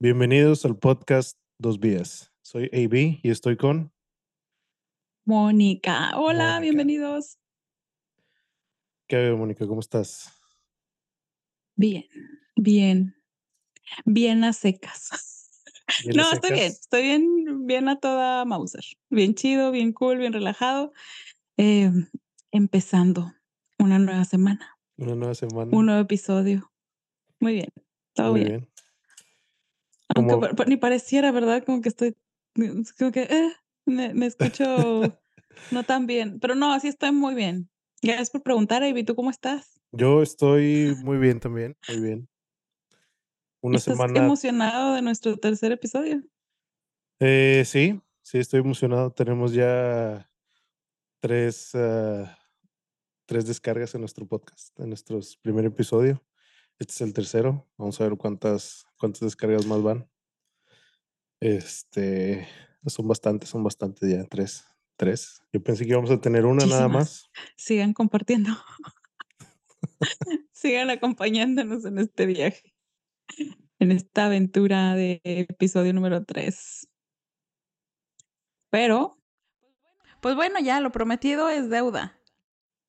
[0.00, 2.32] Bienvenidos al podcast Dos Vías.
[2.42, 3.92] Soy AB y estoy con
[5.24, 6.12] Mónica.
[6.16, 6.60] Hola, Mónica.
[6.60, 7.38] bienvenidos.
[9.08, 9.66] ¿Qué hay, Mónica?
[9.66, 10.32] ¿Cómo estás?
[11.76, 12.04] Bien,
[12.56, 13.14] bien,
[14.04, 15.10] bien a secas.
[16.04, 18.84] ¿Bien a No, estoy bien, estoy bien, bien a toda Mauser.
[19.10, 20.92] Bien chido, bien cool, bien relajado.
[21.56, 21.90] Eh,
[22.50, 23.32] empezando
[23.78, 25.70] una nueva semana, Una nueva semana.
[25.76, 26.72] un nuevo episodio.
[27.40, 27.68] Muy bien,
[28.14, 28.52] todo Muy bien.
[28.60, 28.73] bien.
[30.14, 31.64] Aunque Como- pa- ni pareciera, ¿verdad?
[31.64, 32.16] Como que estoy,
[32.56, 33.52] es como que eh,
[33.86, 34.66] me, me escucho
[35.70, 36.38] no tan bien.
[36.40, 37.68] Pero no, sí estoy muy bien.
[38.02, 39.04] Gracias por preguntar, Ivy.
[39.04, 39.80] ¿Tú cómo estás?
[39.92, 42.28] Yo estoy muy bien también, muy bien.
[43.62, 44.18] Una ¿Estás semana.
[44.24, 46.22] emocionado de nuestro tercer episodio?
[47.20, 49.10] Eh, sí, sí, estoy emocionado.
[49.12, 50.30] Tenemos ya
[51.20, 52.38] tres, ah,
[53.26, 56.22] tres descargas en nuestro podcast, en nuestro primer episodio.
[56.78, 57.66] Este es el tercero.
[57.78, 60.08] Vamos a ver cuántas, cuántas descargas más van.
[61.38, 62.48] Este,
[62.86, 64.64] son bastantes, son bastantes ya, tres.
[64.96, 65.42] Tres.
[65.52, 67.28] Yo pensé que íbamos a tener una nada más.
[67.58, 68.50] Sigan compartiendo.
[70.52, 72.74] Sigan acompañándonos en este viaje,
[73.78, 76.88] en esta aventura de episodio número 3.
[78.70, 79.18] Pero,
[80.22, 82.18] pues bueno, ya lo prometido es deuda.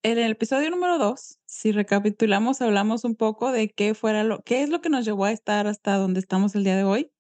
[0.02, 4.62] En el episodio número 2, si recapitulamos, hablamos un poco de qué fuera lo, qué
[4.62, 7.12] es lo que nos llevó a estar hasta donde estamos el día de hoy.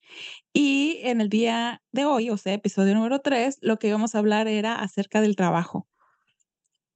[0.51, 4.19] Y en el día de hoy, o sea, episodio número 3, lo que íbamos a
[4.19, 5.87] hablar era acerca del trabajo.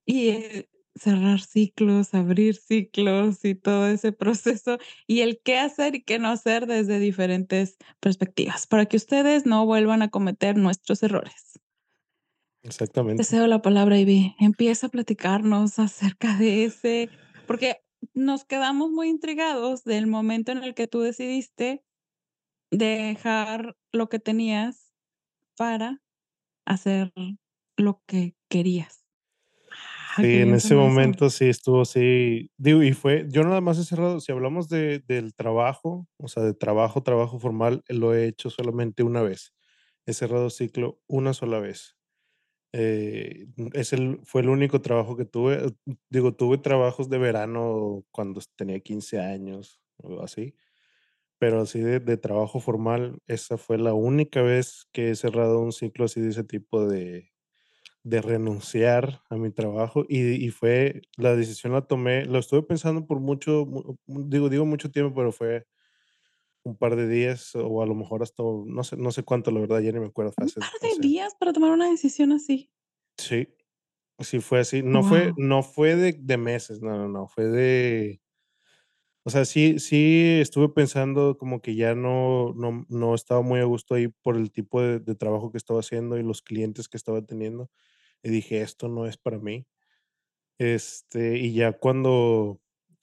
[0.05, 6.03] Y eh, cerrar ciclos, abrir ciclos y todo ese proceso y el qué hacer y
[6.03, 11.49] qué no hacer desde diferentes perspectivas para que ustedes no vuelvan a cometer nuestros errores.
[12.63, 13.23] Exactamente.
[13.23, 14.35] Te cedo la palabra, Ivy.
[14.39, 17.09] Empieza a platicarnos acerca de ese,
[17.49, 17.81] porque
[18.13, 21.83] nos quedamos muy intrigados del momento en el que tú decidiste
[22.71, 24.93] dejar lo que tenías
[25.57, 26.03] para
[26.67, 27.11] hacer
[27.75, 29.03] lo que querías.
[30.21, 30.75] Sí, en ese eso.
[30.75, 32.51] momento sí estuvo así.
[32.57, 36.43] Digo, y fue, yo nada más he cerrado, si hablamos de, del trabajo, o sea,
[36.43, 39.53] de trabajo, trabajo formal, lo he hecho solamente una vez.
[40.05, 41.98] He cerrado ciclo una sola vez.
[42.73, 45.73] Eh, es el, fue el único trabajo que tuve.
[46.09, 50.55] Digo, tuve trabajos de verano cuando tenía 15 años o así,
[51.39, 55.71] pero así de, de trabajo formal, esa fue la única vez que he cerrado un
[55.73, 57.31] ciclo así de ese tipo de,
[58.03, 63.05] de renunciar a mi trabajo y, y fue, la decisión la tomé, lo estuve pensando
[63.05, 65.65] por mucho, mu- digo, digo mucho tiempo, pero fue
[66.69, 69.59] un par de días o a lo mejor hasta, no sé, no sé cuánto, la
[69.61, 70.33] verdad, ya ni me acuerdo.
[70.37, 72.71] Un hace- par de hace- días para tomar una decisión así.
[73.17, 73.49] Sí,
[74.19, 74.83] sí fue así.
[74.83, 78.21] No fue, no fue de, de meses, no, no, no, fue de,
[79.23, 83.65] o sea, sí, sí estuve pensando como que ya no, no, no estaba muy a
[83.65, 86.97] gusto ahí por el tipo de, de trabajo que estaba haciendo y los clientes que
[86.97, 87.69] estaba teniendo.
[88.23, 89.67] Y dije, esto no es para mí.
[90.59, 92.61] Este, y ya cuando,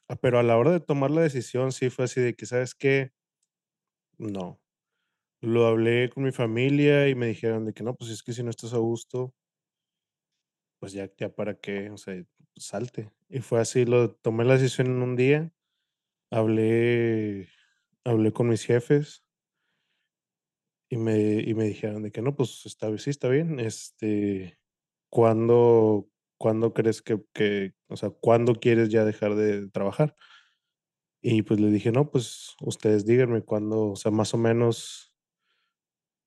[0.09, 2.75] ah, pero a la hora de tomar la decisión, sí fue así de que, ¿sabes
[2.75, 3.13] qué?
[4.19, 4.61] No.
[5.43, 8.43] Lo hablé con mi familia y me dijeron de que no, pues es que si
[8.45, 9.35] no estás a gusto,
[10.79, 12.23] pues ya, ya para qué, o sea,
[12.57, 13.11] salte.
[13.29, 15.53] Y fue así, lo tomé la decisión en un día,
[16.31, 17.49] hablé,
[18.05, 19.25] hablé con mis jefes
[20.89, 24.59] y me, y me dijeron de que no, pues está, sí, está bien, este,
[25.11, 30.17] ¿cuándo, ¿cuándo crees que, que, o sea, cuándo quieres ya dejar de trabajar?
[31.29, 35.13] Y pues le dije, no, pues ustedes díganme cuándo, o sea, más o menos,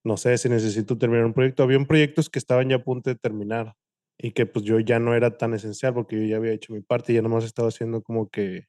[0.03, 1.63] no sé si necesito terminar un proyecto.
[1.63, 3.75] Habían proyectos que estaban ya a punto de terminar
[4.17, 6.81] y que pues yo ya no era tan esencial porque yo ya había hecho mi
[6.81, 8.65] parte y ya nomás estaba haciendo como que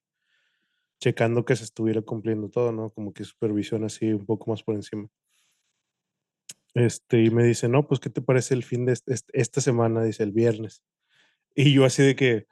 [1.01, 2.91] checando que se estuviera cumpliendo todo, ¿no?
[2.91, 5.09] Como que supervisión así un poco más por encima.
[6.75, 8.97] Este, y me dice, no, pues, ¿qué te parece el fin de
[9.33, 10.05] esta semana?
[10.05, 10.85] Dice, el viernes.
[11.57, 12.47] Y yo así de que,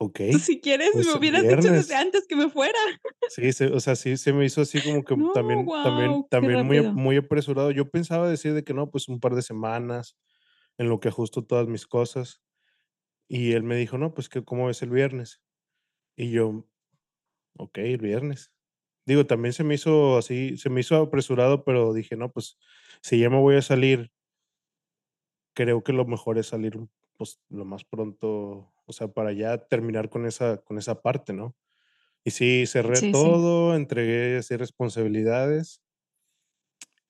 [0.00, 2.78] ok, Si quieres, pues me el hubieras dicho desde antes que me fuera.
[3.26, 6.60] Sí, se o sea, sí se me hizo así como que No, también también también
[6.62, 7.70] muy muy apresurado.
[7.70, 10.16] Yo pensaba decir de que no, pues un par de semanas
[10.78, 12.42] en lo que ajusto todas mis cosas.
[13.28, 15.42] Y él me dijo: "No, pues que, ¿cómo ves el viernes?".
[16.16, 16.68] Y yo:
[17.58, 18.52] "Okey, el viernes".
[19.06, 22.58] Digo, también se me hizo así, se me hizo apresurado, pero dije: "No, pues
[23.02, 24.12] si ya me voy a salir,
[25.54, 26.76] creo que lo mejor es salir,
[27.20, 31.54] pues, lo más pronto, o sea, para ya terminar con esa con esa parte", ¿no?
[32.24, 33.40] Y sí, cerré Sí, sí.
[33.42, 35.78] todo, entregué así responsabilidades.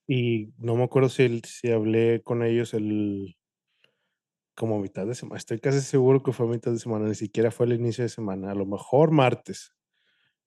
[0.08, 3.36] Y no me acuerdo si el si hablé con ellos el
[4.56, 7.14] como a mitad de semana, estoy casi seguro que fue a mitad de semana, ni
[7.14, 9.74] siquiera fue al inicio de semana, a lo mejor martes,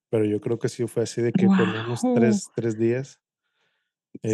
[0.10, 2.14] pero yo creo que sí fue así de que con unos Guau.
[2.14, 3.20] 3 3 días.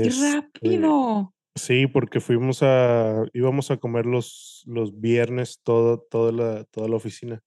[0.01, 1.33] ¡Qué Este, rápido!
[1.61, 6.95] Sí, porque fuimos a íbamos a comer los los viernes todo toda la toda la
[6.97, 7.43] oficina.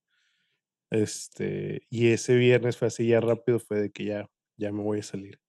[0.91, 5.01] Este, y ese viernes fue así ya rápido, fue de que ya ya me voy
[5.01, 5.41] a salir.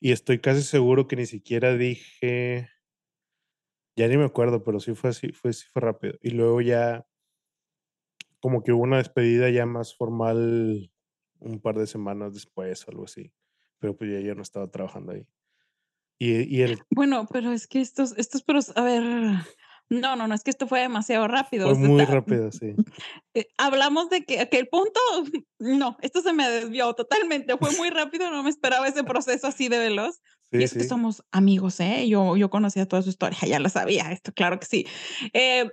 [0.00, 2.70] Y estoy casi seguro que ni siquiera dije
[3.96, 6.14] ya ni me acuerdo, pero sí fue así, fue sí fue rápido.
[6.22, 7.04] Y luego ya
[8.42, 10.90] como que hubo una despedida ya más formal
[11.40, 13.32] un par de semanas después, algo así,
[13.78, 15.26] pero, pues, ya yo no estaba trabajando ahí.
[16.20, 19.02] Y y el Bueno, pero es que estos estos proc a ver,
[19.88, 22.74] no, no, no, es que esto fue demasiado rápido, Fue muy está, rápido, sí.
[23.34, 25.00] eh, hablamos de que aquel punto,
[25.58, 29.68] no, esto se me desvió totalmente, fue muy rápido, no me esperaba ese proceso así
[29.68, 30.20] de veloz.
[30.52, 30.88] Y Sí, eso que sí.
[30.88, 32.06] somos amigos, ¿eh?
[32.08, 34.86] Yo yo conocía toda su historia, ya lo sabía, esto claro que sí.
[35.32, 35.70] Eh,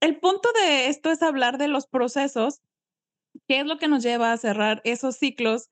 [0.00, 2.60] el punto de esto es hablar de los procesos,
[3.48, 5.68] qué es lo que nos lleva a cerrar esos ciclos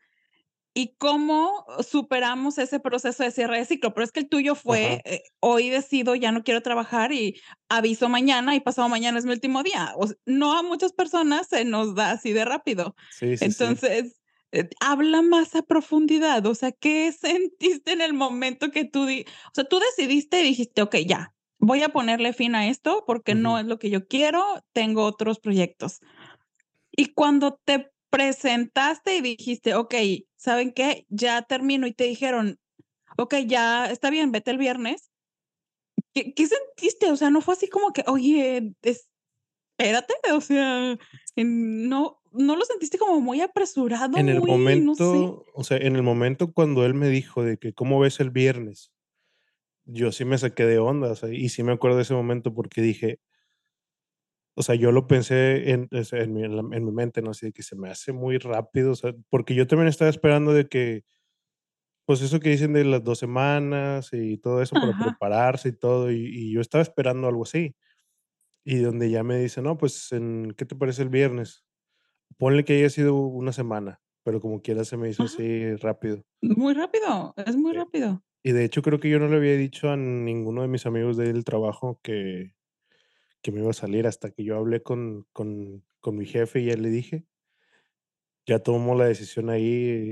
[0.74, 3.94] y cómo superamos ese proceso de cierre de ciclo.
[3.94, 8.08] Pero es que el tuyo fue, eh, hoy decido, ya no quiero trabajar y aviso
[8.08, 9.92] mañana y pasado mañana es mi último día.
[9.96, 12.94] O no a muchas personas se nos da así de rápido.
[13.08, 13.80] Sí, sí, sí.
[13.80, 14.20] Entonces,
[14.52, 19.22] eh, habla más a profundidad, o sea, ¿qué sentiste en el momento que tú di
[19.48, 23.34] o sea, tú decidiste y dijiste: "Okey, ya, voy a ponerle fin a esto porque
[23.34, 26.00] no es lo que yo quiero, tengo otros proyectos".
[26.92, 31.06] Y cuando te presentaste y dijiste: "Okey, ¿saben qué?
[31.08, 32.58] Ya termino", y te dijeron:
[33.18, 35.10] "Okey, ya está bien, vete el viernes".
[36.14, 37.10] ¿Qué qué sentiste?
[37.10, 40.96] O sea, no fue así como que: "Oye, espérate", o sea,
[41.36, 45.28] ¿no no lo sentiste como muy apresurado, En el muy, no sé?
[45.28, 48.30] momento, o sea, en el momento cuando él me dijo de que: "¿Cómo ves el
[48.30, 48.92] viernes?",
[49.86, 52.54] yo sí me saqué de onda, o sea, y sí me acuerdo de ese momento
[52.54, 53.20] porque dije
[54.58, 57.30] o sea, yo lo pensé en, en mi en mi mente, ¿no?
[57.32, 60.52] Así de que se me hace muy rápido, o sea, porque yo también estaba esperando
[60.54, 61.04] de que
[62.06, 65.18] pues, eso que dicen de las 2 semanas y todo eso para Ajá.
[65.18, 67.76] prepararse y todo, y y yo estaba esperando algo así.
[68.64, 71.64] Y donde ya me dice: "No, pues, en ¿qué te parece el viernes?".
[72.38, 75.26] Ponle que haya sido una semana, pero como quiera se me hizo Ajá.
[75.26, 76.24] así rápido.
[76.42, 78.22] Muy rápido, es muy Eh, rápido.
[78.44, 81.16] y de hecho, creo que yo no le había dicho a ninguno de mis amigos
[81.18, 82.54] del trabajo que
[83.42, 86.66] que me iba a salir hasta que yo hablé con con con mi jefe y
[86.66, 87.26] ya le dije.
[88.46, 89.64] Ya tomó la decisión ahí,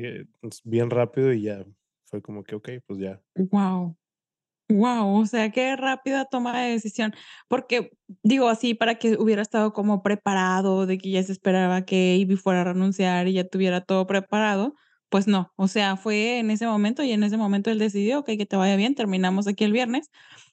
[0.05, 0.26] eh,
[0.64, 1.64] bien rápido y ya
[2.05, 3.23] fue como que: "Okey, pues ya".
[3.34, 3.96] Guau.
[4.70, 7.14] Guau, o sea, qué rápida toma de decisión,
[7.49, 7.93] porque,
[8.25, 12.37] digo, así para que hubiera estado como preparado, de que ya se esperaba que Ivy
[12.37, 14.75] fuera a renunciar y ya tuviera todo preparado,
[15.11, 18.38] pues no, o sea, fue en ese momento y en ese momento él decidió: "Okey,
[18.38, 20.11] que te vaya bien, terminamos aquí el viernes".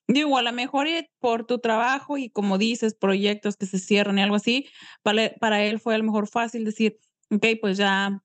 [0.09, 4.19] Digo, a la mejor, y por tu trabajo y como dices, proyectos que se cierran
[4.19, 4.67] y algo así,
[5.01, 6.97] pale para él fue a lo mejor fácil decir:
[7.31, 8.21] "Okey, pues ya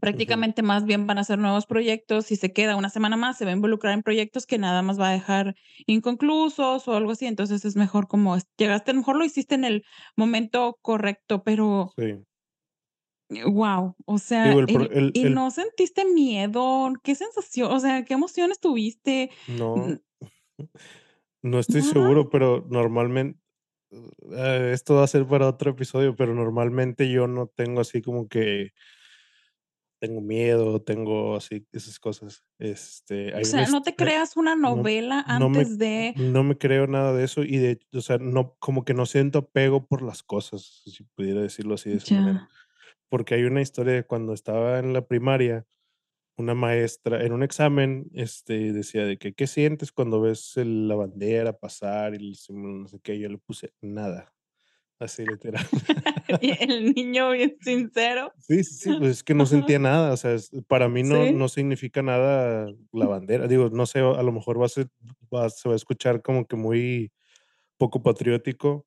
[0.00, 3.44] prácticamente más bien van a ser nuevos proyectos, si se queda una semana más, se
[3.46, 5.56] va a involucrar en proyectos que nada más va a dejar
[5.86, 7.26] inconclusos o algo así".
[7.26, 9.84] Entonces, es mejor como llegaste, a lo mejor lo hiciste en el
[10.16, 12.24] momento correcto, pero Sí.
[13.30, 16.92] Guau, o sea, Digo, el el el ¿y no sentiste miedo?
[17.02, 17.72] ¿Qué sensación?
[17.72, 19.30] O sea, ¿qué emociones tuviste?
[19.46, 19.94] No.
[21.44, 23.38] No estoy seguro, pero normalmen
[24.32, 28.28] eh, esto va a ser para otro episodio, pero normalmente yo no tengo así como
[28.28, 28.72] que
[30.00, 32.44] tengo miedo, tengo así esas cosas.
[32.58, 36.56] Este, O sea, no te creas una no novela no me antes de no me
[36.56, 40.00] creo nada de eso y de o sea, no, como que no siento apego por
[40.00, 42.48] las cosas, si pudiera decirlo así de esa manera.
[42.50, 42.54] Ya.
[43.10, 45.66] Porque hay una historia de cuando estaba en la primaria,
[46.36, 50.96] una maestra en un examen, este, decía de que: "¿Qué sientes cuando ves el la
[50.96, 53.18] bandera pasar y el símbolo no sé qué?".
[53.18, 54.34] Yo le puse: "Nada".
[55.00, 55.66] Así literal.
[56.40, 58.34] El niño bien sincero.
[58.38, 60.36] Sí, sí, sí, pues, es que no sentía nada, o sea,
[60.66, 61.26] para mí no Sí.
[61.26, 63.46] no significa nada la bandera.
[63.48, 64.88] Digo, no sé, a lo mejor va a ser
[65.32, 67.12] va se va a escuchar como que muy
[67.78, 68.86] poco patriótico,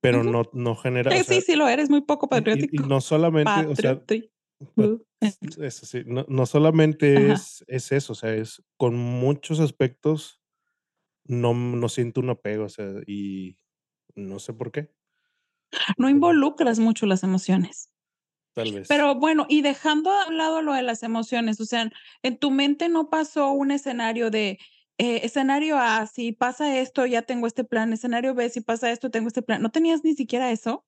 [0.00, 0.24] pero Ujú.
[0.24, 2.84] no no genera, o sí, sí lo eres, muy poco y y y patriótico.
[2.84, 4.02] no solamente, o sea,
[5.58, 10.40] Eso sí, no no solamente es es eso, o sea, es con muchos aspectos,
[11.24, 13.56] no no siento un apego, o sea, y
[14.14, 14.92] no sé por qué.
[15.96, 17.90] No involucras mucho las emociones.
[18.52, 18.88] Tal vez.
[18.88, 21.90] Pero bueno, y dejando a un lado lo de las emociones, o sea,
[22.22, 24.58] en tu mente no pasó un escenario de,
[24.98, 29.10] eh, escenario A, si pasa esto, ya tengo este plan, escenario B, si pasa esto,
[29.10, 30.84] tengo este plan, ¿no tenías ni siquiera eso?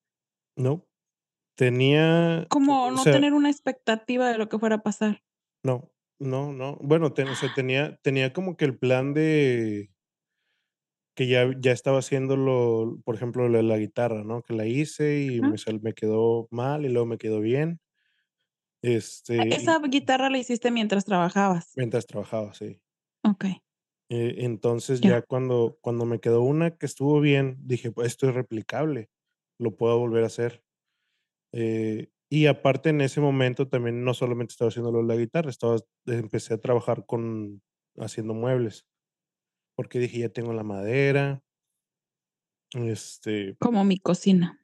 [0.57, 0.85] No.
[1.59, 5.23] Tenía, Como o no sea tener una expectativa de lo que fuera a pasar.
[5.65, 6.77] No, no, no.
[6.83, 9.93] Bueno, ten o sea, tenía tenía como que el plan de
[11.17, 14.43] que ya ya estaba haciéndolo, por ejemplo, lo de la guitarra, ¿no?
[14.43, 15.43] Que la hice y Ajá.
[15.43, 17.81] me me quedó mal y luego me quedó bien.
[19.41, 21.77] E Este, esa y guitarra la hiciste mientras trabajabas.
[21.77, 22.79] Mientras trabajaba, sí.
[23.25, 23.63] Okey.
[24.11, 25.23] Eh, entonces, ya Ya.
[25.23, 29.11] cuando cuando me quedó una que estuvo bien, dije: "Pues esto es replicable,
[29.59, 30.63] lo puedo volver a hacer".
[31.53, 35.51] Eh, y aparte, en ese momento también no solamente estaba haciendo lo de la guitarra,
[35.51, 37.63] estaba empecé a trabajar con
[37.99, 38.87] haciendo muebles,
[39.77, 41.43] porque dije: "Ya tengo la madera".
[42.75, 44.59] Este Como mi cocina.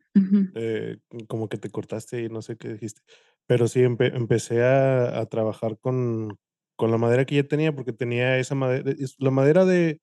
[0.54, 3.02] Eh, como que te cortaste y no sé qué dijiste.
[3.46, 6.38] Pero sí, empe empecé a a trabajar con
[6.76, 10.00] con la madera que ya tenía, porque tenía esa madera la madera de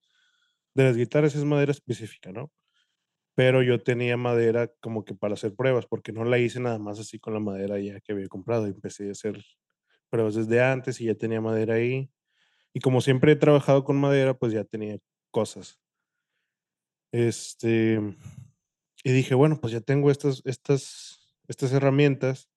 [0.75, 2.51] de las guitarras es madera específica, ¿no?
[3.37, 6.99] Pero yo tenía madera como que para hacer pruebas, porque no la hice nada más
[6.99, 9.43] así con la madera ya que había comprado, empecé a hacer
[10.09, 12.09] pruebas desde antes y ya tenía madera ahí.
[12.73, 14.97] Y como siempre he trabajado con madera, pues ya tenía
[15.31, 15.75] cosas.
[17.13, 17.99] Este,
[19.03, 22.49] y dije: "Bueno, pues ya tengo estas estas estas herramientas,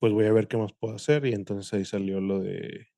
[0.00, 1.26] pues voy a ver qué más puedo hacer".
[1.26, 2.88] Y entonces ahí salió lo de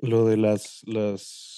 [0.00, 1.57] lo de las las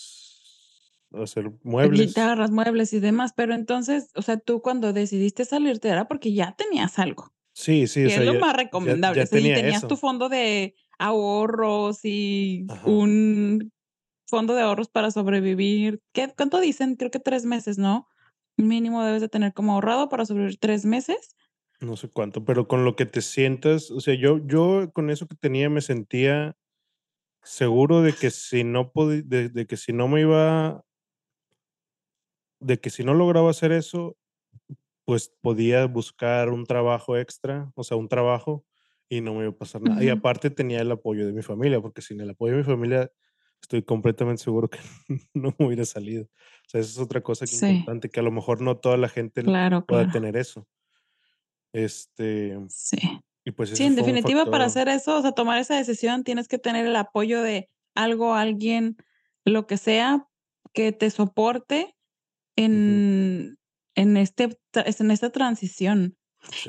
[1.13, 2.09] hacer muebles.
[2.09, 6.55] Guitarras, muebles y demás, pero entonces, o sea, tú cuando decidiste salirte era porque ya
[6.57, 9.27] tenías algo, Sí, sí, o que es sea, lo ya más ya recomendable, ya o
[9.27, 12.89] sea, y tenía tenías tu fondo de ahorros y Ajá.
[12.89, 13.73] un
[14.29, 16.97] fondo de ahorros para sobrevivir, ¿qué cuánto dicen?
[16.97, 18.09] Creo que 3 meses, ¿no?
[18.57, 21.37] Mínimo debes de tener como ahorrado para sobrevivir 3 meses.
[21.81, 25.27] No sé cuánto, pero con lo que te sientas, o sea, yo yo con eso
[25.27, 26.57] que tenía me sentía
[27.43, 30.85] seguro de que si no de de que si no me iba
[32.61, 34.17] de que si no lograba hacer eso,
[35.05, 38.65] pues podía buscar un trabajo extra, o sea, un trabajo,
[39.09, 40.05] y no me iba a pasar nada.
[40.05, 43.11] Y aparte tenía el apoyo de mi familia, porque sin el apoyo de mi familia,
[43.63, 44.79] estoy completamente seguro que
[45.35, 46.25] no me hubiera salido.
[46.25, 47.67] O sea, esa es otra cosa que Sí.
[47.67, 50.13] importante, que a lo mejor no toda la gente Claro, pueda claro.
[50.13, 50.67] tener eso.
[51.73, 52.99] Este, Sí.
[53.45, 56.59] y pues Sí, en definitiva, para hacer eso, o sea, tomar esa decisión, tienes que
[56.59, 58.97] tener el apoyo de algo, alguien,
[59.45, 60.27] lo que sea,
[60.73, 61.97] que te soporte
[62.65, 63.57] En
[63.97, 66.17] en este en esta transición.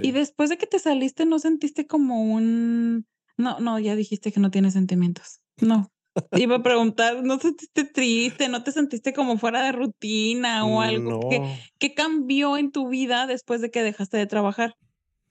[0.01, 3.05] Y después de que te saliste, ¿no sentiste como un?
[3.37, 5.41] No, no, ya dijiste que no tienes sentimientos.
[5.61, 5.87] No,
[6.33, 10.81] iba a preguntar, ¿no sentiste triste, no te sentiste como fuera de rutina o Mm,
[10.81, 11.17] algo?
[11.29, 11.67] ¿Qué no.
[11.79, 14.73] qué cambió en tu vida después de que dejaste de trabajar?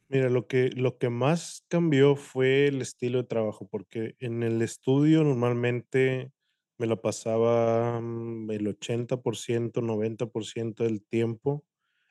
[0.08, 4.60] Mira, lo que lo que más cambió fue el estilo de trabajo, porque en el
[4.62, 6.32] estudio normalmente
[6.80, 11.64] me la pasaba, mm, el 80%, 90% del tiempo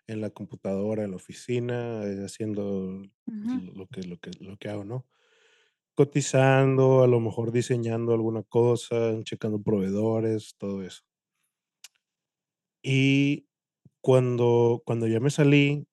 [0.07, 3.61] en la computadora, en la oficina, eh, haciendo Ujú.
[3.75, 5.07] lo que lo que lo que hago, ¿no?
[5.95, 11.03] Cotizando, a lo mejor diseñando alguna cosa, checando proveedores, todo eso.
[12.83, 13.47] Y
[14.01, 15.87] cuando cuando ya me salí,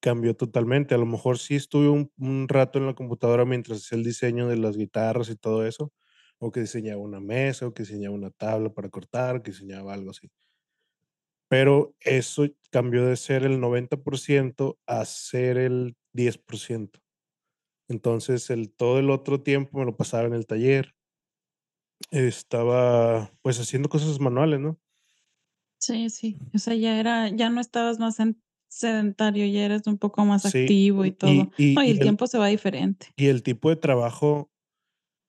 [0.00, 0.94] cambió totalmente.
[0.94, 4.48] A lo mejor sí estuve un un rato en la computadora mientras hacía el diseño
[4.48, 5.92] de las guitarras y todo eso,
[6.40, 10.10] o que diseñaba una mesa, o que diseñaba una tabla para cortar, que diseñaba algo
[10.10, 10.30] así.
[11.50, 17.00] Pero eso cambió de ser el 90% a ser el 10%.
[17.88, 20.94] Entonces, el todo el otro tiempo me lo pasaba en el taller.
[22.10, 24.78] Estaba, pues, haciendo cosas manuales, ¿no?
[25.80, 26.38] Sí, sí.
[26.54, 30.44] O sea, ya era ya no estabas más en sedentario, ya eres un poco más
[30.44, 31.50] Sí, activo y todo.
[31.56, 33.14] y y No, y el y el tiempo se va diferente.
[33.16, 34.50] y el tipo de trabajo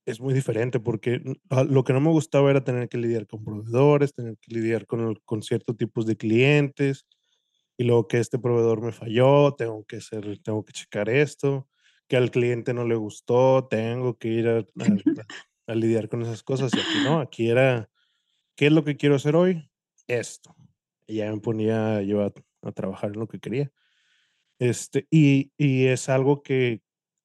[0.07, 3.27] es muy diferente, porque, mm, ah, lo que no me gustaba era tener que lidiar
[3.27, 7.05] con proveedores, tener que lidiar con con ciertos tipos de clientes,
[7.77, 11.69] y luego que este proveedor me falló, tengo que hacer tengo que checar esto,
[12.09, 14.59] que al cliente no le gustó, tengo que ir a
[15.21, 15.25] a
[15.69, 17.89] a lidiar con esas cosas, y aquí no, aquí era,
[18.57, 19.69] ¿qué es lo que quiero hacer hoy?
[20.07, 20.55] Esto.
[21.07, 22.33] Y ya me ponía yo a
[22.63, 23.71] a trabajar en lo que quería.
[24.59, 26.81] Este, y y es algo que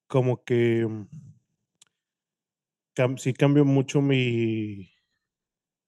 [0.07, 0.87] como que
[2.93, 4.89] cam sí cambió mucho mi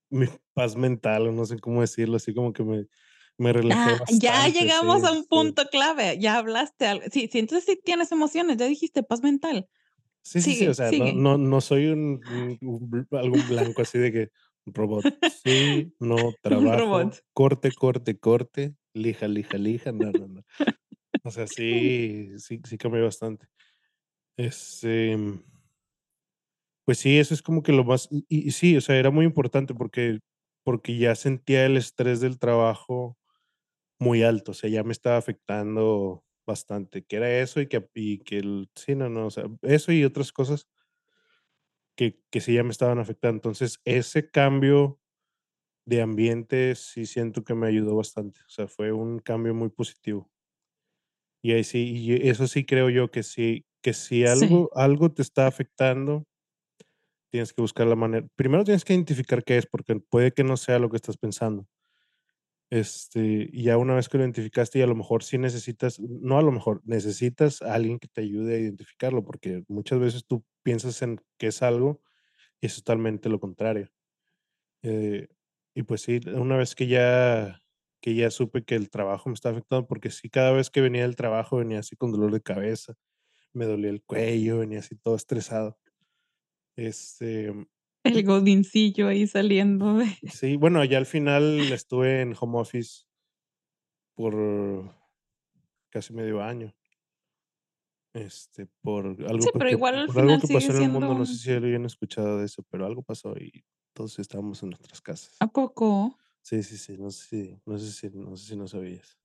[0.09, 2.88] mi paz mental, no sé cómo decirlo, así como que me
[3.38, 5.25] me relajé Ah, ya bastante, llegamos sí, a un sí.
[5.25, 9.67] punto clave, ya hablaste al sí, sí, entonces sí tienes emociones, ya dijiste paz mental.
[10.24, 14.29] Sí, sí, sí, o sea, no no no soy un algún blanco así de que
[14.65, 15.07] robot.
[15.21, 17.24] Sí, no, trabajo, robot.
[17.33, 20.43] corte, corte, corte, lija, lija, lija, no, no, no.
[21.24, 23.47] O sea, sí, sí, sí cambió bastante.
[24.38, 25.17] Este
[26.86, 29.25] pues sí, eso es como que lo más y y sí, o sea, era muy
[29.25, 30.20] importante porque
[30.63, 33.18] porque ya sentía el estrés del trabajo
[34.00, 38.20] muy alto, o sea, ya me estaba afectando bastante, que era eso y que y
[38.20, 40.68] que el sí, no, no, o sea, eso y otras cosas
[41.98, 43.38] que que sí ya me estaban afectando.
[43.38, 45.00] Entonces, ese cambio
[45.86, 50.30] de ambiente sí siento que me ayudó bastante, o sea, fue un cambio muy positivo.
[51.44, 54.65] Y ahí sí, y eso sí creo yo que sí que si Sí.
[54.65, 56.25] algo algo te está afectando
[57.36, 60.56] tienes que buscar la manera primero tienes que identificar qué es, porque puede que no
[60.56, 61.68] sea lo que estás pensando.
[62.70, 66.38] Este, y ya una vez que lo identificaste, y a lo mejor sí necesitas, no
[66.39, 70.46] a lo mejor, necesitas a alguien que te ayude a identificarlo, porque muchas veces tú
[70.63, 72.01] piensas en que es algo
[72.62, 73.89] y es totalmente lo contrario.
[74.84, 75.27] Eh,
[75.75, 77.62] y pues sí, una vez que ya
[78.01, 81.04] que ya supe que el trabajo me estaba afectando, porque sí, cada vez que venía
[81.04, 82.96] del trabajo venía así con dolor de cabeza,
[83.54, 85.77] me dolía el cuello, venía así todo estresado.
[86.77, 87.51] Este
[88.05, 93.05] El godincillo ahí saliendo de Sí, bueno, ya al final estuve en home office
[94.15, 94.34] por
[95.89, 96.74] casi medio año.
[98.13, 100.77] Este, por algo Sí, pero porque igual al por algo final que sigue pasó en
[100.77, 104.17] el mundo, no sé un si habían escuchado de eso, pero algo pasó y todos
[104.20, 105.44] estábamos en nuestras casas.
[105.44, 106.17] ¿A poco?
[106.44, 109.20] Sí, sí, sí, no sé si no sé si no sé si no sabías.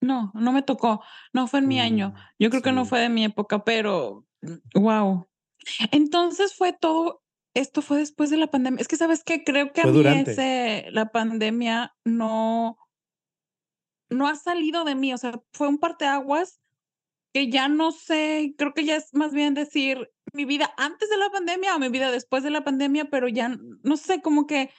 [0.00, 2.12] No, no me tocó, no fue en mi año.
[2.12, 2.84] Mm, Yo creo que no sí.
[2.84, 5.28] fue de mi época, pero, mm, guau.
[5.90, 7.22] Entonces, fue todo
[7.54, 8.80] esto fue después de la pandemia.
[8.80, 9.44] Es que, ¿sabes qué?
[9.44, 12.78] Creo que a mí ese la pandemia no
[14.10, 16.60] no ha salido de mí, o sea, fue un parteaguas
[17.32, 21.16] que ya no sé, creo que ya es más bien decir mi vida antes de
[21.16, 24.70] la pandemia o mi vida después de la pandemia, pero ya no sé, como que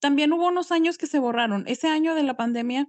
[0.00, 1.64] también hubo unos años que se borraron.
[1.66, 2.88] Ese año de la pandemia,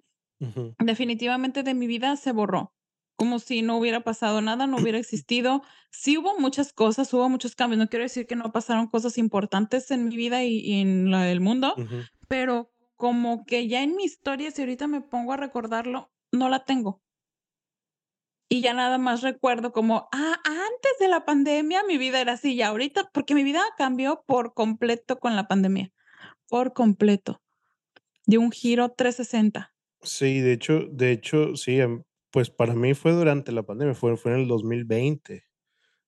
[0.78, 2.74] definitivamente de mi vida se borró,
[3.20, 5.62] como si no hubiera pasado nada, no hubiera existido.
[5.92, 9.92] Sí hubo muchas cosas, hubo muchos cambios, no quiero decir que no pasaron cosas importantes
[9.92, 11.76] en mi vida y y en la del mundo,
[12.30, 16.64] pero como que ya en mi historia, si ahorita me pongo a recordarlo, no la
[16.64, 17.02] tengo.
[18.48, 22.54] Y ya nada más recuerdo como, ah, antes de la pandemia mi vida era así,
[22.54, 25.92] y ahorita porque mi vida cambió por completo con la pandemia,
[26.48, 27.42] por completo.
[28.26, 29.74] Dio un giro 360.
[30.04, 34.18] Sí, de hecho de hecho, sí, em, pues, para mí fue durante la pandemia, fue
[34.18, 35.44] fue en el 2020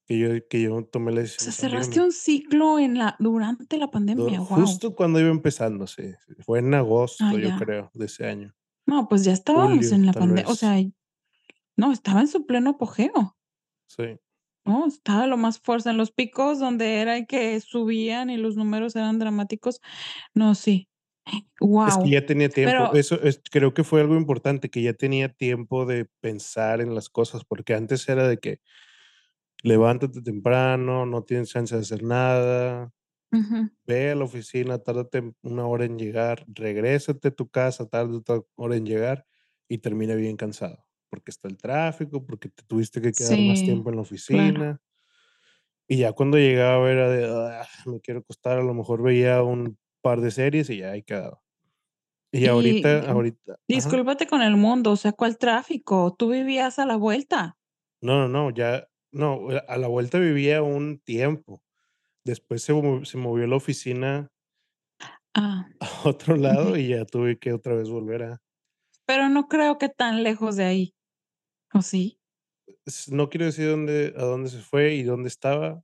[0.08, 3.16] que yo que yo tomé la O decisión sea, de cerraste un ciclo en la
[3.20, 6.14] durante la Do pandemia, justo cuando iba empezando, sí,
[6.46, 7.58] fue en Ah, agosto, yo ya.
[7.58, 8.54] creo, de ese año.
[8.86, 10.76] No, pues, ya estábamos Julio, en la tal pande o sea,
[11.78, 13.38] no, estaba en su pleno apogeo.
[13.88, 14.20] Sí.
[14.66, 18.96] No, estaba lo más fuerte en los picos donde era que subían y los números
[18.96, 19.82] eran dramáticos.
[20.36, 20.88] No, sí.
[21.86, 22.88] Es que ya tenía tiempo.
[22.88, 26.94] Pero Eso es creo que fue algo importante, que ya tenía tiempo de pensar en
[26.96, 28.60] las cosas, porque antes era de que
[29.64, 32.92] levántate temprano, no tienes chance de hacer nada,
[33.88, 38.42] ve a la oficina, tárdate una hora en llegar, regrésate a tu casa, tarda otra
[38.56, 39.26] hora en llegar
[39.70, 43.90] y termina bien cansado, porque está el tráfico, porque te tuviste que quedar más tiempo
[43.92, 44.64] en la claro.
[44.64, 44.82] oficina.
[45.88, 49.78] Y ya cuando llegaba era de: "Ah, me quiero acostar", a lo mejor veía un
[50.02, 51.42] par de series y ya ahí quedaba.
[52.34, 53.90] Y Y, ahorita ahorita ajá.
[53.90, 56.14] discúlpate con el mundo, o sea, ¿cuál tráfico?
[56.18, 57.58] Tú vivías a la vuelta.
[58.02, 61.64] No, no, no, ya no, a la vuelta vivía un tiempo.
[62.26, 62.74] Después se
[63.06, 64.32] se movió la oficina
[65.36, 68.42] Ah, a otro lado y ya tuve que otra vez volver a
[69.06, 70.96] Pero no creo que tan lejos de ahí,
[71.74, 72.20] ¿o sí?
[73.10, 75.84] No quiero decir dónde a dónde se fue y dónde estaba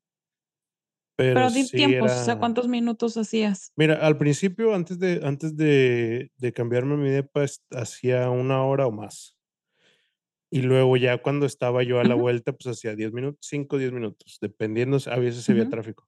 [1.17, 3.71] pero Pero di sí tiempos, o sea, ¿cuántos minutos hacías?
[3.75, 8.91] Mira, al principio, antes de antes de de cambiarme mi depa, hacía 1 hora o
[8.91, 9.33] más.
[10.51, 13.91] Y luego ya cuando estaba yo a la vuelta, pues, hacía 10 minutos, 5, 10
[13.91, 16.07] minutos, dependiendo, a veces había tráfico.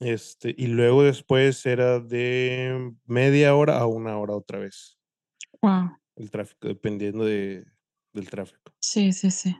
[0.00, 4.98] Este, y luego después era de media hora a 1 hora otra vez.
[5.62, 5.96] Guau.
[6.16, 7.66] El tráfico, dependiendo de
[8.14, 8.72] del tráfico.
[8.82, 9.56] Sí, sí, sí.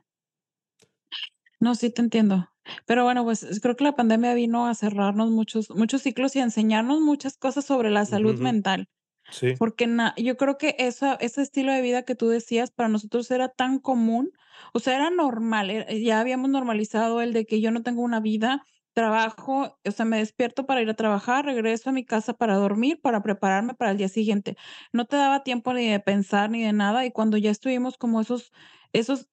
[1.60, 2.48] No, sí te entiendo.
[2.86, 6.44] Pero bueno, pues, creo que la pandemia vino a cerrarnos muchos muchos ciclos y a
[6.44, 8.88] enseñarnos muchas cosas sobre la salud mental.
[9.30, 9.56] Sí.
[9.58, 13.30] Porque na yo creo que esa ese estilo de vida que tú decías para nosotros
[13.30, 14.32] era tan común,
[14.74, 18.20] o sea, era normal, eh, ya habíamos normalizado el de que yo no tengo una
[18.20, 22.56] vida, trabajo, o sea, me despierto para ir a trabajar, regreso a mi casa para
[22.56, 24.56] dormir, para prepararme para el día siguiente.
[24.92, 28.20] No te daba tiempo ni de pensar ni de nada, y cuando ya estuvimos como
[28.20, 28.52] esos
[28.92, 29.28] esos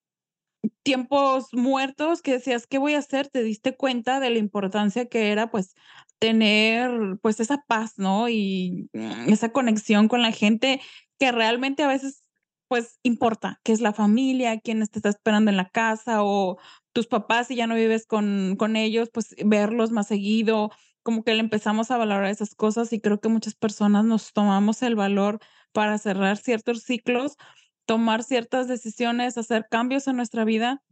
[0.84, 5.32] tiempos muertos que decías: "¿Qué voy a hacer?", te diste cuenta de la importancia que
[5.32, 5.76] era, pues,
[6.20, 8.30] tener, pues, esa paz, ¿no?
[8.30, 10.82] Y, mm, esa conexión con la gente
[11.20, 12.24] que realmente a veces,
[12.70, 16.58] pues, importa, que es la familia, quienes te está esperando en la casa, o
[16.94, 20.72] tus papás, si ya no vives con con ellos, pues, verlos más seguido,
[21.04, 24.82] como que le empezamos a valorar esas cosas, y creo que muchas personas nos tomamos
[24.84, 25.40] el valor
[25.74, 27.36] para cerrar ciertos ciclos,
[27.86, 30.84] tomar ciertas decisiones, hacer cambios en nuestra vida,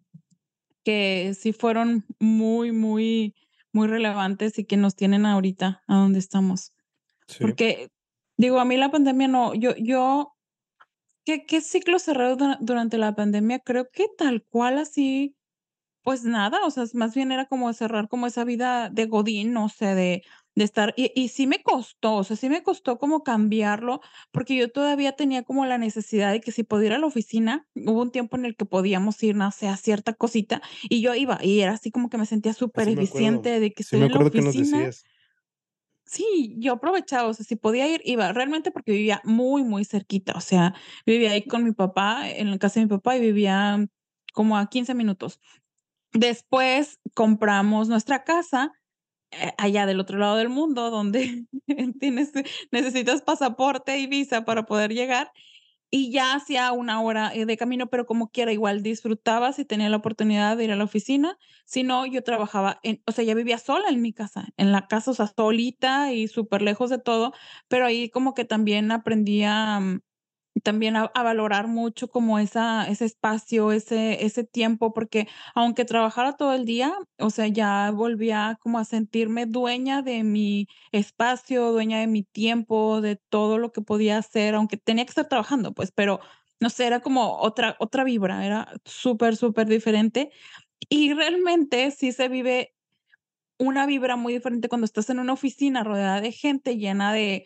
[0.84, 3.36] que sí fueron muy, muy,
[3.74, 6.72] muy relevantes y que nos tienen ahorita a donde estamos.
[7.28, 7.40] Sí.
[7.40, 7.90] Porque,
[8.38, 10.34] digo, a mí la pandemia no yo yo
[11.26, 13.60] ¿qué qué ciclo cerrado dura durante la pandemia?
[13.60, 15.36] Creo que tal cual así
[16.04, 19.70] Pues nada, o sea, más bien era como cerrar como esa vida de godín, no
[19.70, 20.24] sé, de
[20.56, 24.56] de estar y y sí me costó, o sea, sí me costó como cambiarlo, porque
[24.56, 28.02] yo todavía tenía como la necesidad de que si podía ir a la oficina, hubo
[28.02, 31.40] un tiempo en el que podíamos ir, no sé, a cierta cosita, y yo iba,
[31.44, 33.48] y era así como que me sentía sí acuerdo.
[33.48, 34.58] supereficiente de que Sí estoy me en la acuerdo que nos oficina.
[34.58, 35.06] decías.
[36.06, 40.34] Sí, yo aprovechaba, o sea, si podía ir, iba, realmente porque vivía muy, muy cerquita,
[40.36, 40.74] o sea,
[41.06, 43.86] vivía ahí con mi papá, en la casa de mi papá, y vivía
[44.34, 45.40] como a 15 minutos.
[46.14, 48.74] Después compramos nuestra casa,
[49.58, 51.46] allá del otro lado del mundo, donde
[52.00, 52.32] tienes
[52.72, 55.32] necesitas pasaporte y visa para poder llegar,
[55.94, 59.89] y ya hacía una hora, eh, de camino, pero como quiera, igual disfrutaba si tenía
[59.89, 63.36] la oportunidad de ir a la oficina, si no, yo trabajaba en o sea, ya
[63.36, 67.34] vivía sola en mi casa, en la casa, o sea, solita y superlejos de todo,
[67.67, 70.02] pero ahí como que también aprendí a, mm,
[70.64, 76.54] también a valorar mucho como esa ese espacio, ese ese tiempo, porque aunque trabajara todo
[76.54, 82.08] el día, o sea, ya volvía como a sentirme dueña de mi espacio, dueña de
[82.08, 86.20] mi tiempo, de todo lo que podía hacer, aunque tenía que estar trabajando, pues, pero
[86.60, 90.32] no sé, era como otra otra vibra, era súper, súper diferente.
[90.90, 92.74] Y realmente sí se vive
[93.60, 97.46] una vibra muy diferente cuando estás en una oficina rodeada de gente llena de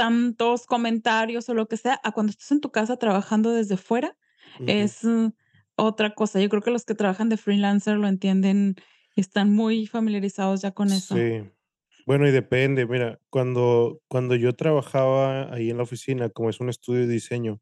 [0.00, 4.16] tantos comentarios o lo que sea, a cuando estás en tu casa trabajando desde fuera,
[4.58, 4.92] Ujú.
[4.92, 5.28] es, mm,
[5.76, 6.40] otra cosa.
[6.40, 8.76] Yo creo que los que trabajan de freelancer lo entienden,
[9.16, 11.26] están muy familiarizados ya con eso.
[11.26, 11.42] Sí.
[12.06, 16.68] Bueno, y depende, mira, cuando cuando yo trabajaba ahí en la oficina, como es un
[16.70, 17.60] estudio de diseño,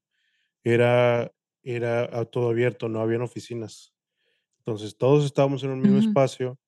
[0.64, 1.32] era
[1.64, 3.94] era a todo abierto, no habían oficinas.
[4.60, 6.00] Entonces, todos estábamos en un mismo Ujú.
[6.00, 6.58] espacio,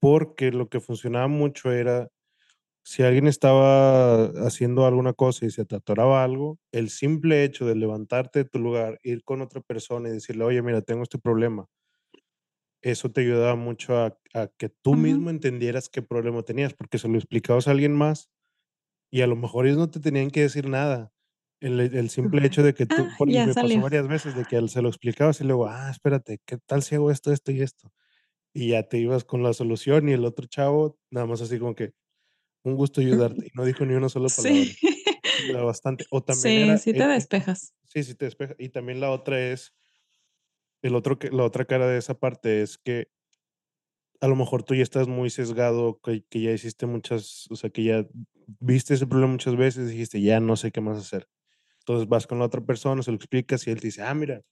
[0.00, 2.10] porque lo que funcionaba mucho era,
[2.84, 7.76] si alguien estaba haciendo alguna cosa y se te atoraba algo, el simple hecho de
[7.76, 11.66] levantarte de tu lugar, ir con otra persona y decirle: "Oye, mira, tengo este problema".
[12.82, 17.08] Eso te ayudaba mucho a a que tú mismo entendieras qué problema tenías, porque se
[17.08, 18.30] lo explicabas a alguien más,
[19.10, 21.12] y a lo mejor ellos no te tenían que decir nada.
[21.60, 24.46] El el simple hecho de que Ah, tú por ya me pasó varias veces de
[24.46, 27.52] que él se lo explicabas y luego: "Ah, espérate, ¿qué tal si hago esto, esto
[27.52, 27.92] y esto?".
[28.54, 31.74] Y ya te ibas con la solución, y el otro chavo nada más así como
[31.76, 31.92] que:
[32.64, 34.72] "Un gusto ayudarte", y no dijo ni una sola palabra.
[34.74, 35.32] Sí.
[35.38, 36.06] Ayuda bastante.
[36.10, 37.72] O también Sí, era sí te el el despejas.
[37.88, 38.54] sí, sí te despeja.
[38.58, 39.70] Y también la otra es
[40.82, 43.08] el otro que la otra cara de esa parte es que
[44.20, 47.70] a lo mejor tú ya estás muy sesgado, que que ya hiciste muchas o sea,
[47.70, 48.06] que ya
[48.60, 51.28] viste ese problema muchas veces, dijiste: "Ya no sé qué más hacer".
[51.80, 54.42] Entonces, vas con la otra persona, se lo explicas, y él te dice: "Ah, mira",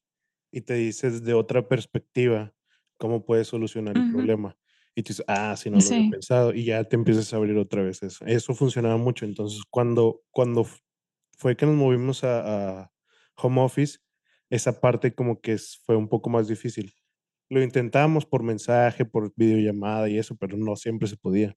[0.52, 2.54] y te dice desde otra perspectiva
[2.98, 4.06] cómo puedes solucionar el Ujú.
[4.06, 4.56] problema.
[4.96, 6.10] Y tú dices: "Ah, sí, no lo había Sí.
[6.10, 8.24] pensado", y ya te empiezas a abrir otra vez eso.
[8.26, 9.24] Eso funcionaba mucho.
[9.26, 10.66] Entonces, cuando cuando
[11.38, 12.92] fue que nos movimos a a
[13.36, 13.98] home office,
[14.50, 16.92] esa parte como que fue un poco más difícil.
[17.50, 21.56] Lo intentamos por mensaje, por videollamada y eso, pero no siempre se podía.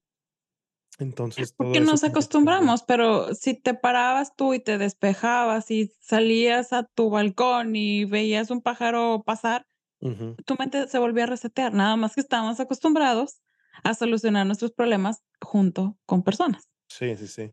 [0.98, 5.92] Entonces, Porque nos como que acostumbramos, pero si te parabas tú y te despejabas, y
[6.00, 9.66] salías a tu balcón y veías un pájaro pasar,
[10.44, 13.40] Tu mente se volvía a resetear, nada más que estábamos acostumbrados
[13.82, 16.68] a solucionar nuestros problemas junto con personas.
[16.88, 17.52] Sí, sí, sí.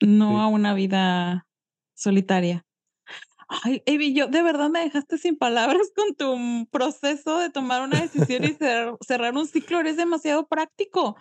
[0.00, 0.34] No Sí.
[0.34, 1.46] a una vida
[1.94, 2.66] solitaria.
[3.48, 8.00] Ay, Evi, yo de verdad me dejaste sin palabras con tu, proceso de tomar una
[8.00, 11.16] decisión y cer cerrar un ciclo, eres demasiado práctico.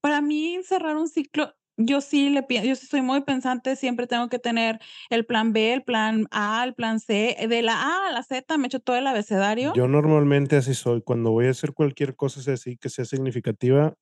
[0.00, 4.28] Para mí, cerrar un ciclo, yo sí le yo sí soy muy pensante, siempre tengo
[4.28, 8.12] que tener el plan B, el plan A, el plan C, de la A a
[8.12, 9.72] la Z me echo todo el abecedario.
[9.74, 11.02] Yo normalmente así soy.
[11.02, 13.96] Cuando voy a hacer cualquier cosa así que sea significativa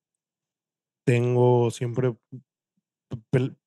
[1.07, 2.13] tengo siempre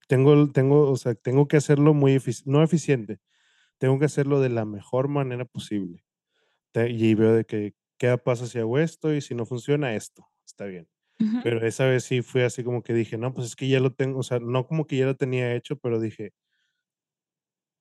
[0.08, 3.20] tengo tengo, o sea, tengo que hacerlo muy efici no eficiente,
[3.78, 6.04] tengo que hacerlo de la mejor manera posible.
[6.74, 9.14] Y veo de que, ¿qué pasa si hago esto?
[9.14, 10.88] Y si no funciona esto, está bien.
[11.42, 13.92] Pero esa vez sí fue así como que dije: "No, pues es que ya lo
[13.94, 16.32] tengo", o sea, no como que ya lo tenía hecho, pero dije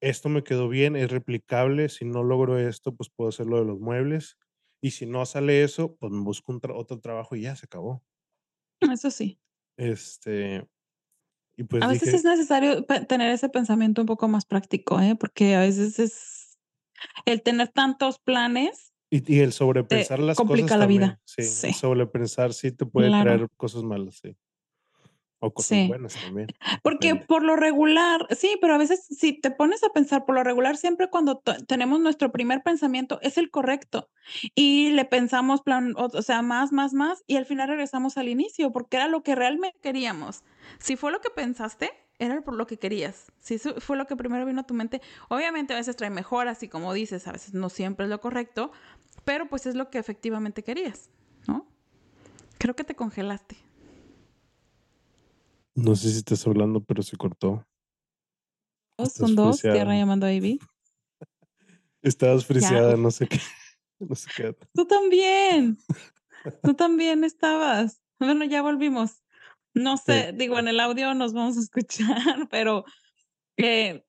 [0.02, 3.66] esto me quedó bien, es replicable, si no logro esto, pues puedo hacer lo de
[3.66, 4.36] los muebles,
[4.82, 7.66] y si no sale eso, pues me busco un tra otro trabajo y ya se
[7.68, 8.04] acabó.
[8.82, 9.38] Eso sí.
[9.78, 10.68] Este,
[11.58, 15.16] y pues A veces dije es necesario tener ese pensamiento un poco más práctico, ¿eh?
[15.20, 16.60] Porque a veces es
[17.26, 21.20] el tener tantos planes Y y el sobrepensar las cosas complica la también, vida.
[21.26, 21.72] sí, el Sí.
[21.74, 23.24] sobrepensar sí te puede Claro.
[23.24, 24.38] traer cosas malas, sí.
[25.44, 25.88] O cosas Sí.
[25.88, 27.26] buenas también, Porque depende.
[27.28, 30.78] por lo regular sí, pero a veces si te pones a pensar, por lo regular,
[30.78, 34.10] siempre cuando te tenemos nuestro primer pensamiento es el correcto,
[34.56, 38.30] y le pensamos plan o o sea, más, más, más, y al final regresamos al
[38.30, 40.44] inicio, porque era lo que realmente queríamos.
[40.80, 41.90] Si fue lo que pensaste,
[42.22, 43.32] era por lo que querías.
[43.40, 46.62] Si eso fue lo que primero vino a tu mente, obviamente a veces trae mejoras
[46.62, 48.72] y como dices, a veces no siempre es lo correcto,
[49.26, 51.10] pero pues es lo que efectivamente querías,
[52.60, 53.58] Creo que te congelaste.
[55.74, 57.66] No sé si estás hablando, pero se cortó.
[59.00, 60.60] Dos Estás con dos, tierra llamando a Ivy.
[62.04, 63.40] Estabas friseada, no sé qué.
[64.00, 64.56] No sé qué.
[64.74, 65.78] Tú también.
[66.64, 68.02] Tú también estabas.
[68.20, 69.24] Bueno, ya volvimos.
[69.74, 70.04] No Sí.
[70.06, 71.62] sé, digo, en el audio nos vamos a
[72.42, 72.84] escuchar, pero
[73.58, 74.04] eh,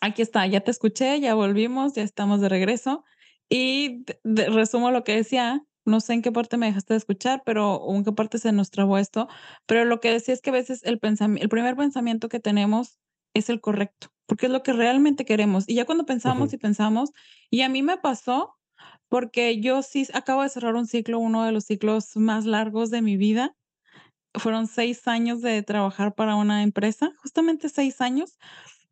[0.00, 3.04] aquí está, ya te escuché, ya volvimos, ya estamos de regreso.
[3.48, 6.98] Y de- de- resumo lo que decía, no sé en qué parte me dejaste de
[6.98, 9.28] escuchar, pero o en qué parte se nos trabó esto,
[9.66, 12.98] pero lo que decía es que a veces el, el primer pensamiento que tenemos
[13.34, 15.64] es el correcto, porque es lo que realmente queremos.
[15.68, 17.10] Y ya cuando pensamos y pensamos,
[17.50, 18.54] y a mí me pasó
[19.08, 23.02] porque yo sí acabo de cerrar un ciclo, uno de los ciclos más largos de
[23.02, 23.54] mi vida.
[24.36, 28.36] Fueron 6 años de trabajar para una empresa, justamente 6 años,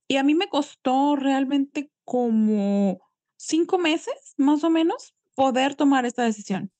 [0.09, 3.01] y a mí me costó realmente como
[3.39, 6.71] 5 meses, más o menos, poder tomar esta decisión.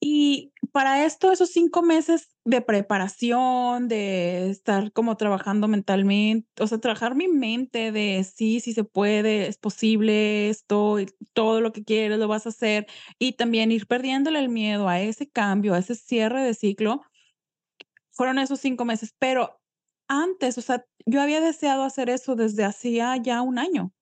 [0.00, 6.78] Y para esto, esos 5 meses de preparación, de estar como trabajando mentalmente, o sea,
[6.78, 10.98] trabajar mi mente de sí, sí se puede, es posible esto,
[11.32, 12.86] todo lo que quieres lo vas a hacer,
[13.18, 17.02] y también ir perdiéndole el miedo a ese cambio, a ese cierre de ciclo,
[18.16, 19.14] fueron esos 5 meses.
[19.18, 19.60] Pero
[20.08, 23.92] antes, o sea, yo había deseado hacer eso desde hacía ya un año.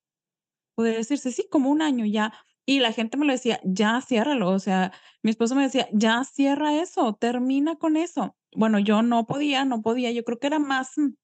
[0.76, 2.32] Podría decirse, sí, como un año ya.
[2.66, 4.50] Y la gente me lo decía, ya ciérralo.
[4.50, 8.36] O sea, mi esposo me decía, ya cierra eso, termina con eso.
[8.54, 10.10] Bueno, yo no podía, no podía.
[10.12, 11.14] Yo creo que era más mm,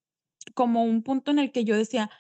[0.55, 2.11] como un punto en el que yo decía,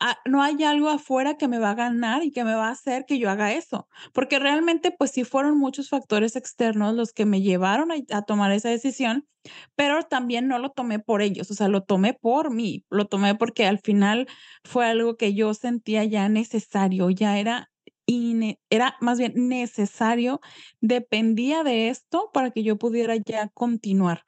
[0.00, 2.72] "Ah, no hay algo afuera que me va a ganar y que me va a
[2.72, 3.88] hacer que yo haga eso.
[4.12, 8.52] Porque realmente, pues sí fueron muchos factores externos los que me llevaron a, a tomar
[8.52, 9.26] esa decisión,
[9.76, 13.34] pero también no lo tomé por ellos, o sea, lo tomé por mí, lo tomé
[13.34, 14.28] porque al final
[14.64, 17.70] fue algo que yo sentía ya necesario, ya era,
[18.70, 20.40] era más bien necesario,
[20.80, 24.22] dependía de esto para que yo pudiera ya continuar.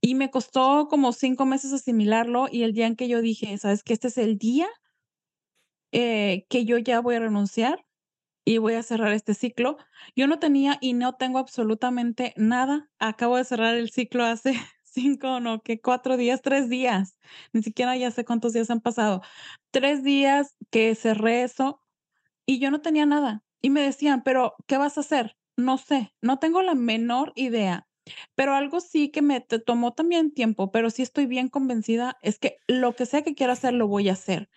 [0.00, 3.82] Y me costó como 5 meses asimilarlo, y el día en que yo dije: "¿Sabes
[3.84, 3.92] qué?
[3.94, 4.68] Este es el día,
[5.92, 7.84] eh, que yo ya voy a renunciar
[8.46, 9.78] y voy a cerrar este ciclo".
[10.16, 12.90] Yo no tenía y no tengo absolutamente nada.
[13.00, 15.80] Acabo de cerrar el ciclo hace 5, no, ¿qué?
[15.82, 17.18] 4 días, 3 días.
[17.54, 19.22] Ni siquiera ya sé cuántos días han pasado.
[19.72, 21.82] 3 días que cerré eso
[22.46, 23.44] y yo no tenía nada.
[23.62, 25.36] Y me decían: "¿Pero qué vas a hacer?".
[25.58, 27.87] No sé, no tengo la menor idea.
[28.34, 32.38] Pero algo sí que me te tomó también tiempo, pero sí estoy bien convencida, es
[32.38, 34.48] que lo que sea que quiera hacer, lo voy a hacer.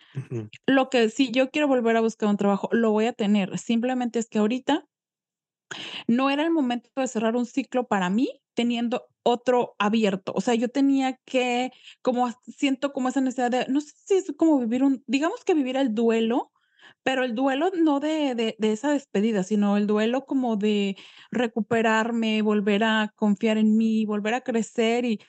[0.66, 3.58] Lo que si yo quiero volver a buscar un trabajo, lo voy a tener.
[3.58, 4.86] Simplemente es que ahorita
[6.08, 10.34] no era el momento de cerrar un ciclo para mí teniendo otro abierto.
[10.36, 14.34] O sea, yo tenía que, como siento como esa necesidad de, no sé si es
[14.38, 16.52] como vivir un, digamos que vivir el duelo,
[17.04, 20.98] pero el duelo no de, de, de esa despedida, sino el duelo como de
[21.32, 25.20] recuperarme, volver a confiar en mí, volver a crecer y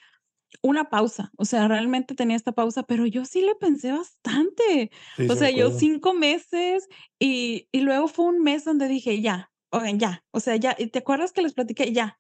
[0.63, 1.33] una pausa.
[1.39, 4.91] O sea, realmente tenía esta pausa, pero yo sí le pensé bastante.
[5.17, 5.73] Sí, O sea, yo acuerdo.
[5.73, 6.89] 5 meses
[7.19, 10.25] y y luego fue un mes donde dije: "Ya, oigan, ya".
[10.33, 11.93] O sea, ya, ¿y te acuerdas que les platiqué?
[11.93, 12.19] Ya.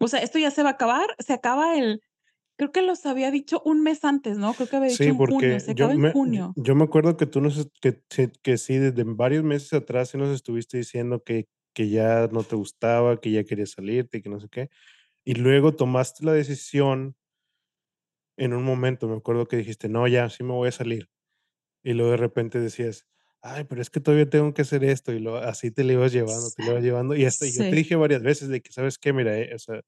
[0.00, 2.00] O sea, esto ya se va a acabar, se acaba el
[2.70, 4.54] creo que los había dicho un mes antes, ¿no?
[4.54, 6.56] Creo que había dicho Sí, en junio, se yo acaba en me yo junio.
[6.56, 10.18] yo me acuerdo que tú nos que sí que sí, desde varios meses atrás sí
[10.18, 14.28] nos estuviste diciendo que que ya no te gustaba, que ya querías salirte y que
[14.28, 14.68] no sé qué.
[15.24, 17.16] Y luego tomaste la decisión
[18.36, 21.08] en un momento, me acuerdo que dijiste: "No, ya, sí me voy a salir".
[21.84, 23.06] Y luego de repente decías:
[23.42, 26.12] "Ay, pero es que todavía tengo que hacer esto", y luego así te lo ibas
[26.14, 28.72] llevando, te lo ibas llevando, y hasta yo te sí, dije varias veces de que:
[28.72, 29.12] "¿Sabes qué?
[29.14, 29.82] Mira, eh, o sea,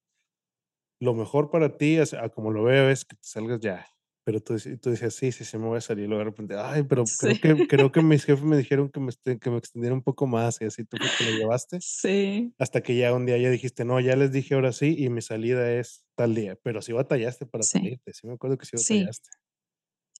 [1.00, 3.86] lo mejor para ti, a como lo veo, es que te salgas ya".
[4.24, 6.06] Pero tú tú decías: "Sí, sí, sí, me voy a salir".
[6.08, 9.00] Luego de repente: "Ay, pero creo sí, que creo que mis jefes me dijeron que
[9.00, 12.54] me este que me extendiera un poco más", y así tú te lo llevaste, sí,
[12.58, 15.22] hasta que ya un día ya dijiste: "No, ya les dije ahora sí, y mi
[15.22, 18.76] salida es tal día", pero sí batallaste para sí, salirte, sí me acuerdo que sí
[18.76, 18.78] sí.
[18.78, 19.30] batallaste.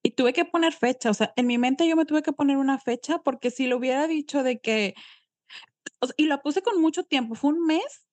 [0.02, 2.58] Y tuve que poner fecha, o sea, en mi mente yo me tuve que poner
[2.58, 4.94] una fecha, porque si lo hubiera dicho de que
[6.16, 8.06] y la puse con mucho tiempo, fue un mes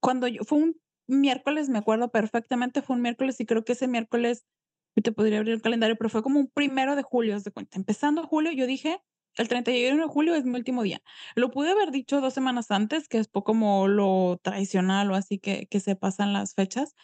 [0.00, 0.76] Cuando yo fue un
[1.08, 4.46] miércoles, me acuerdo perfectamente, fue un miércoles, y creo que ese miércoles,
[4.96, 7.78] yo te podría abrir el calendario, pero fue como un primero de julio, de cuenta.
[7.78, 9.00] Empezando julio, yo dije:
[9.36, 11.02] "El 31 de julio es mi último día".
[11.36, 15.38] Lo pude haber dicho 2 semanas antes, que es po como lo tradicional o así
[15.38, 16.94] que se pasan las fechas,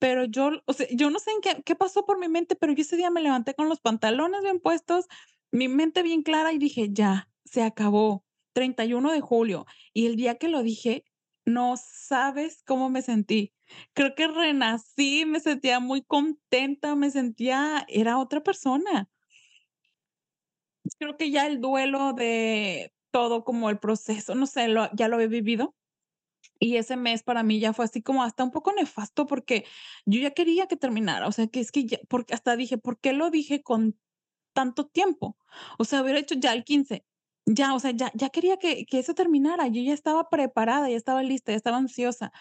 [0.00, 2.82] pero yo, o sea, yo no sé qué qué pasó por mi mente, pero yo
[2.82, 5.06] ese día me levanté con los pantalones bien puestos,
[5.52, 9.66] mi mente bien clara y dije: "Ya, se acabó, 31 de julio".
[9.94, 11.04] Y el día que lo dije,
[11.46, 13.52] no sabes cómo me sentí.
[13.94, 19.08] Creo que renací, me sentía muy contenta, me sentía era otra persona.
[20.98, 25.20] Creo que ya el duelo de todo como el proceso, no sé, lo ya lo
[25.20, 25.74] he vivido
[26.60, 29.66] Y ese mes para mí ya fue así como hasta un poco nefasto, porque
[30.06, 31.98] yo ya quería que terminara, o sea, que es que ya
[32.32, 33.98] hasta dije: "¿Por qué lo dije con
[34.54, 35.38] tanto tiempo?".
[35.78, 37.06] O sea, hubiera hecho ya el 15,
[37.46, 40.96] ya, o sea, ya ya quería que que eso terminara, yo ya estaba preparada, ya
[40.96, 42.32] estaba lista, ya estaba ansiosa.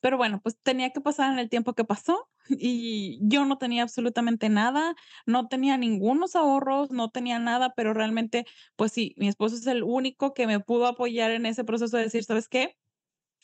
[0.00, 3.82] Pero bueno, pues tenía que pasar en el tiempo que pasó, y yo no tenía
[3.84, 4.94] absolutamente nada,
[5.26, 8.44] no tenía ningunos ahorros, no tenía nada, pero realmente,
[8.76, 12.04] pues sí, mi esposo es el único que me pudo apoyar en ese proceso de
[12.04, 12.76] decir: "¿Sabes qué?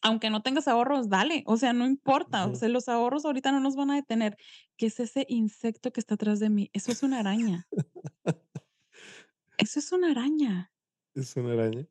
[0.03, 3.61] Aunque no tengas ahorros, dale, o sea, no importa, o sea, los ahorros ahorita no
[3.61, 4.37] nos van a detener".
[4.79, 6.71] ¿Qué es ese insecto que está atrás de mí?
[6.75, 7.69] Eso es una araña.
[9.59, 10.70] Eso es una araña.
[11.15, 11.87] ¿Es una araña?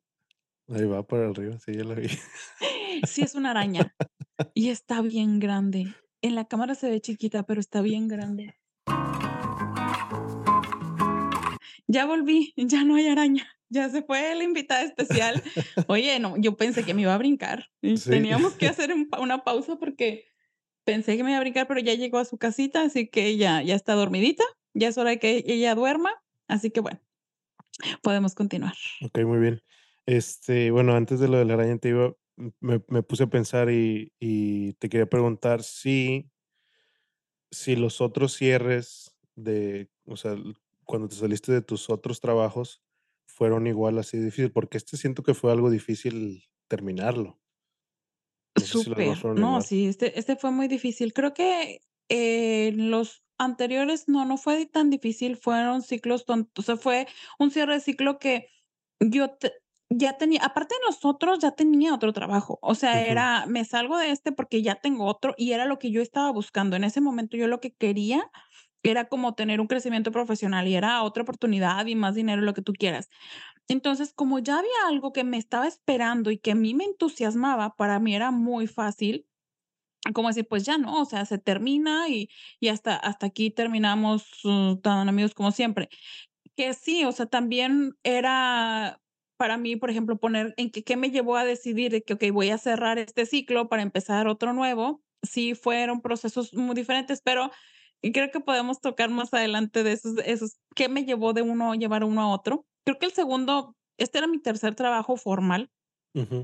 [0.68, 2.08] Ahí va para arriba, sí, ya la vi.
[3.06, 3.94] Sí, es una araña,
[4.52, 5.94] y está bien grande.
[6.20, 8.56] En la cámara se ve chiquita, pero está bien grande.
[11.86, 15.42] Ya volví, ya no hay araña, ya se fue la invitada especial.
[15.88, 18.10] Oye, no, yo pensé que me iba a brincar, Sí.
[18.10, 20.26] teníamos que hacer un una pausa porque
[20.84, 23.62] pensé que me iba a brincar, pero ya llegó a su casita, así que ya
[23.62, 26.10] ya está dormidita, ya es hora de que ella duerma,
[26.48, 27.00] así que bueno,
[28.02, 28.74] podemos continuar.
[29.02, 29.62] Okey, muy bien.
[30.06, 32.14] Este, bueno, antes de lo de la araña te iba
[32.60, 36.30] me me puse a pensar y y te quería preguntar si
[37.50, 40.36] si los otros cierres de, o sea,
[40.84, 42.82] cuando te saliste de tus otros trabajos
[43.26, 47.40] fueron igual así difícil, porque este siento que fue algo difícil terminarlo.
[48.56, 49.62] No sé si Súper, fueron no, igual.
[49.62, 51.12] sí, este este fue muy difícil.
[51.14, 56.76] Creo que, eh, los anteriores no, no fue tan difícil, fueron ciclos ton o sea,
[56.76, 58.48] fue un cierre de ciclo que
[59.00, 59.52] yo te
[59.92, 63.98] ya tenía aparte de los otros, ya tenía otro trabajo, o sea, era, me salgo
[63.98, 66.76] de este porque ya tengo otro, y era lo que yo estaba buscando.
[66.76, 68.30] En ese momento, yo lo que quería
[68.84, 72.62] era como tener un crecimiento profesional, y era otra oportunidad y más dinero, lo que
[72.62, 73.08] tú quieras.
[73.68, 77.76] Entonces, como ya había algo que me estaba esperando y que a mí me entusiasmaba,
[77.76, 79.26] para mí era muy fácil,
[80.14, 84.44] como decir: "Pues ya, ¿no?, o sea, se termina y y hasta hasta aquí terminamos,
[84.44, 85.88] uh, tan amigos como siempre".
[86.56, 89.00] Que sí, o sea, también era
[89.38, 92.50] para mí, por ejemplo, poner en ¿qué me llevó a decidir de que, okey, voy
[92.50, 95.02] a cerrar este ciclo para empezar otro nuevo?
[95.22, 97.50] Sí fueron procesos muy diferentes, pero
[98.14, 102.04] creo que podemos tocar más adelante de esos esos, ¿qué me llevó de uno llevar
[102.04, 102.66] uno a otro?
[102.86, 105.70] Creo que el segundo este era mi tercer trabajo formal.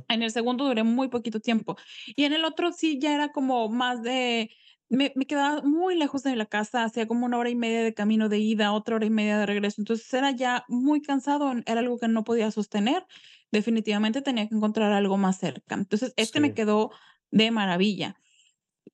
[0.08, 1.76] En el segundo duré muy poquito tiempo,
[2.16, 4.50] y en el otro sí ya era como más de
[4.88, 7.92] me me quedaba muy lejos de la casa, hacía como 1 hora y media de
[7.92, 9.80] camino de ida, otra hora y media de regreso.
[9.80, 13.04] Entonces, era ya muy cansado, era algo que no podía sostener.
[13.50, 15.74] Definitivamente tenía que encontrar algo más cerca.
[15.74, 16.90] Entonces, este me quedó
[17.32, 18.14] de maravilla.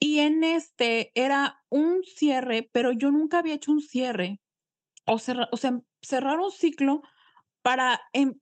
[0.00, 4.40] Y en este era un cierre, pero yo nunca había hecho un cierre,
[5.06, 7.02] o cerra o sea, cerrar un ciclo
[7.62, 8.35] para, em,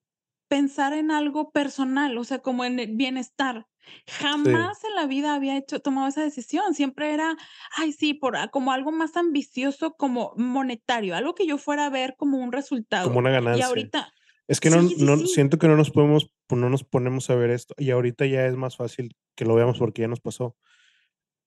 [0.50, 3.66] pensar en algo personal, o sea, como en el bienestar.
[4.06, 4.22] Sí.
[4.22, 7.36] Jamás en la vida había hecho tomado esa decisión, siempre era,
[7.76, 12.14] ay, sí, por como algo más ambicioso, como monetario, algo que yo fuera a ver
[12.18, 13.10] como un Como resultado.
[13.12, 13.66] una Y ganancia.
[13.66, 14.12] ahorita
[14.48, 17.36] Es que no sí, sí, no siento que no nos podemos no nos ponemos a
[17.36, 20.56] ver esto, y ahorita ya es más fácil que lo veamos porque ya nos pasó.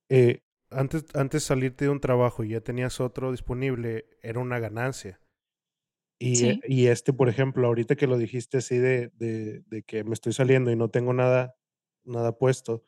[0.09, 5.19] Eh, antes antes salirte de un trabajo y ya tenías otro disponible, era una ganancia.
[6.19, 6.61] Y, Sí.
[6.67, 10.33] y este, por ejemplo, ahorita que lo dijiste así de de de que me estoy
[10.33, 11.55] saliendo y no tengo nada
[12.05, 12.85] nada puesto,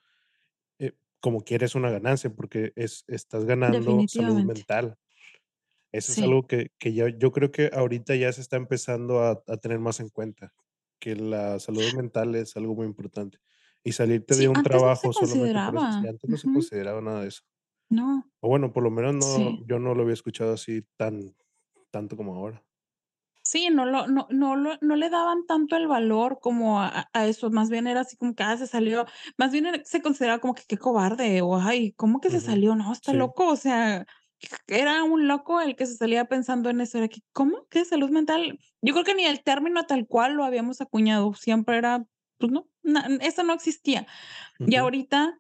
[0.80, 4.98] eh, como quiera es una ganancia, porque es estás ganando salud mental.
[5.94, 9.44] Eso es algo que que ya yo creo que ahorita ya se está empezando a
[9.48, 10.54] a tener más en cuenta,
[11.00, 13.40] que la salud mental es algo muy importante.
[13.84, 15.98] Y salirte de un antes no se trabajo eso, consideraba.
[16.00, 17.44] antes no se consideraba nada de eso.
[17.90, 18.26] No.
[18.44, 21.36] O bueno, por lo menos no, yo no lo había escuchado así tan
[21.92, 22.65] tanto como ahora.
[23.48, 27.28] Sí, no lo no no lo no le daban tanto el valor como a a
[27.28, 29.06] eso, más bien era así como que, ah, se salió,
[29.38, 32.76] más bien era se consideraba como que qué cobarde, o ay, ¿cómo que se salió?
[32.76, 33.14] No, está Sí.
[33.14, 34.04] loco, o sea,
[34.68, 37.68] era un loco el que se salía pensando en eso, de que, ¿cómo?
[37.70, 38.60] ¿Qué salud mental?
[38.82, 42.06] Yo creo que ni el término tal cual lo habíamos acuñado, siempre era,
[42.40, 42.68] pues no,
[43.22, 44.08] eso no existía.
[44.66, 45.40] Y ahorita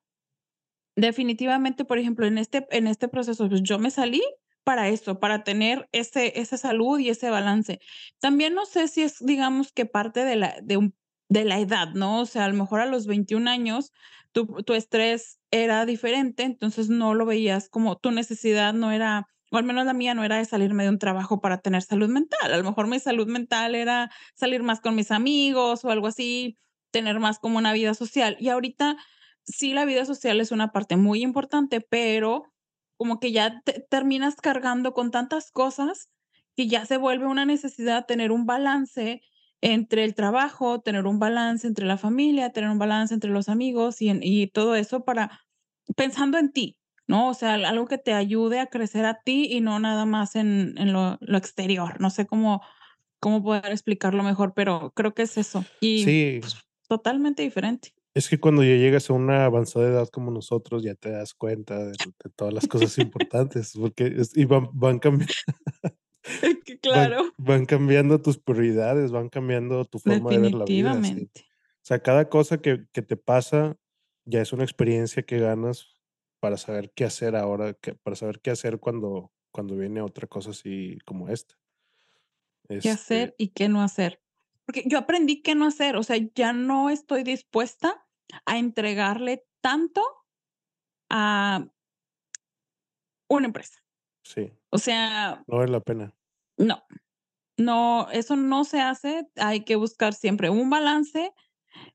[0.97, 4.23] definitivamente, por ejemplo, en este en este proceso, pues yo me salí
[4.65, 7.79] para eso, para tener ese esa salud y ese balance.
[8.19, 10.95] También no sé si es, digamos, que parte de la de un
[11.29, 12.21] de la edad, ¿no?
[12.21, 13.91] O sea, a lo mejor a los 21 años
[14.33, 19.57] tu tu estrés era diferente, entonces no lo veías como tu necesidad no era, o
[19.57, 22.53] al menos la mía, no era de salirme de un trabajo para tener salud mental.
[22.53, 26.57] A lo mejor mi salud mental era salir más con mis amigos o algo así,
[26.91, 28.37] tener más como una vida social.
[28.39, 28.97] Y ahorita
[29.45, 32.43] sí, la vida social es una parte muy importante, pero
[32.97, 36.09] como que ya te terminas cargando con tantas cosas
[36.55, 39.21] que ya se vuelve una necesidad tener un balance
[39.61, 44.01] entre el trabajo, tener un balance entre la familia, tener un balance entre los amigos
[44.01, 45.41] y, y todo eso para
[45.95, 46.77] pensando en ti,
[47.07, 47.29] ¿no?
[47.29, 50.75] O sea, algo que te ayude a crecer a ti y no nada más en,
[50.77, 51.99] en lo, lo, exterior.
[51.99, 52.61] No sé cómo,
[53.19, 55.65] cómo poder explicarlo mejor, pero creo que es eso.
[55.79, 56.37] Y sí.
[56.41, 57.93] pues, totalmente diferente.
[58.15, 61.77] Es que cuando ya llegas a una avanzada edad como nosotros, ya te das cuenta
[61.79, 65.33] de, de todas las cosas importantes, porque es, y van, van cambiando.
[66.81, 67.23] claro.
[67.37, 71.03] Van, van, cambiando tus prioridades, van cambiando tu forma de ver la vida.
[71.03, 71.29] ¿sí?
[71.35, 71.41] O
[71.81, 73.77] sea, cada cosa que, que, te pasa
[74.23, 76.01] ya es una experiencia que ganas
[76.39, 80.51] para saber qué hacer ahora, que, para saber qué hacer cuando, cuando viene otra cosa
[80.51, 81.55] así como esta.
[82.69, 84.21] Qué este, hacer y qué no hacer.
[84.65, 88.04] Porque yo aprendí qué no hacer, o sea, ya no estoy dispuesta
[88.45, 90.03] a entregarle tanto
[91.09, 91.65] a
[93.29, 93.83] una empresa.
[94.23, 94.51] Sí.
[94.69, 95.43] O sea.
[95.47, 96.13] No vale la pena.
[96.57, 96.83] No,
[97.57, 99.27] no, eso no se hace.
[99.35, 101.33] Hay que buscar siempre un balance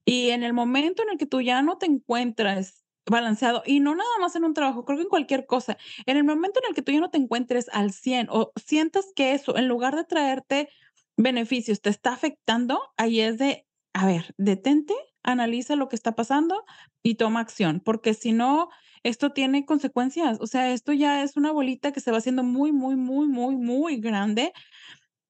[0.04, 3.94] y en el momento en el que tú ya no te encuentras balanceado y no
[3.94, 5.76] nada más en un trabajo, creo que en cualquier cosa,
[6.06, 9.12] en el momento en el que tú ya no te encuentres al 100 o sientas
[9.14, 10.68] que eso, en lugar de traerte
[11.16, 16.64] beneficios, te está afectando, ahí es de, a ver, detente, analiza lo que está pasando
[17.02, 18.68] y toma acción, porque si no,
[19.02, 20.38] esto tiene consecuencias.
[20.40, 23.56] O sea, esto ya es una bolita que se va haciendo muy, muy, muy, muy,
[23.56, 24.52] muy grande.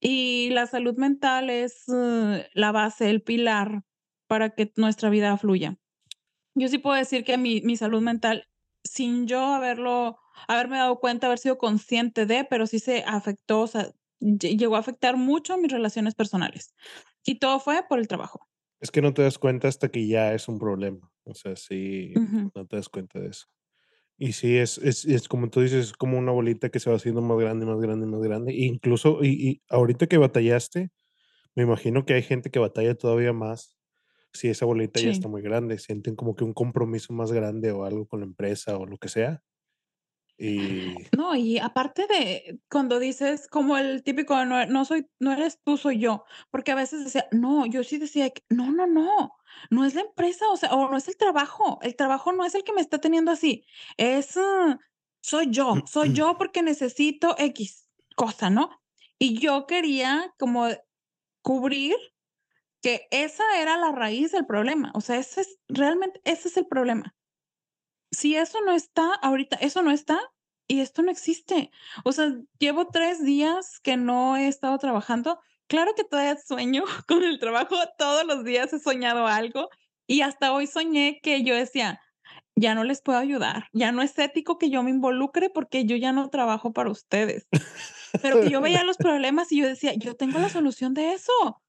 [0.00, 3.82] Y la salud mental es uh, la base, el pilar
[4.26, 5.76] para que nuestra vida fluya.
[6.54, 8.48] Yo sí puedo decir que mi, mi salud mental,
[8.82, 10.18] sin yo haberlo,
[10.48, 14.80] haberme dado cuenta, haber sido consciente de, pero sí se afectó, o sea, llegó a
[14.80, 16.74] afectar mucho mis relaciones personales.
[17.24, 18.49] Y todo fue por el trabajo.
[18.80, 21.10] Es que no te das cuenta hasta que ya es un problema.
[21.24, 22.52] O sea, sí, uh -huh.
[22.54, 23.46] no te das cuenta de eso.
[24.18, 26.96] Y sí, es, es, es, como tú dices, es como una bolita que se va
[26.96, 28.52] haciendo más grande, más grande, más grande.
[28.52, 30.90] E incluso, y, y, ahorita que batallaste,
[31.56, 33.76] me imagino que hay gente que batalla todavía más
[34.34, 35.06] si esa bolita Sí.
[35.06, 35.78] ya está muy grande.
[35.78, 39.08] Sienten como que un compromiso más grande o algo con la empresa o lo que
[39.08, 39.42] sea.
[40.42, 45.60] Y No, y aparte de cuando dices como el típico, no, no soy, no eres
[45.62, 49.32] tú, soy yo, porque a veces decía, no, yo sí decía, que, no, no, no,
[49.68, 52.54] no es la empresa, o sea, o no es el trabajo, el trabajo no es
[52.54, 53.66] el que me está teniendo así,
[53.98, 54.78] es, uh,
[55.20, 57.86] soy yo, soy yo porque necesito X
[58.16, 58.70] cosa, ¿no?
[59.18, 60.68] Y yo quería como
[61.42, 61.96] cubrir
[62.80, 66.66] que esa era la raíz del problema, o sea, ese es, realmente ese es el
[66.66, 67.14] problema.
[68.10, 70.20] Si eso no está ahorita, eso no está
[70.66, 71.70] y esto no existe.
[72.04, 75.40] O sea, llevo tres días que no he estado trabajando.
[75.66, 79.68] Claro que todavía sueño con el trabajo, todos los días he soñado algo
[80.06, 82.00] y hasta hoy soñé que yo decía,
[82.56, 85.96] ya no les puedo ayudar, ya no es ético que yo me involucre porque yo
[85.96, 87.46] ya no trabajo para ustedes.
[88.20, 91.62] Pero que yo veía los problemas y yo decía, yo tengo la solución de eso.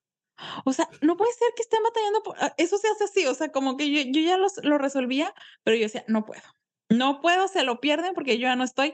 [0.66, 3.34] O sea, no puede ser que estén batallando por ah, eso se hace así, o
[3.34, 5.34] sea, como que yo, yo ya los, lo resolvía,
[5.64, 6.44] pero yo decía, no puedo,
[6.90, 8.94] no puedo, se lo pierden porque yo ya no estoy,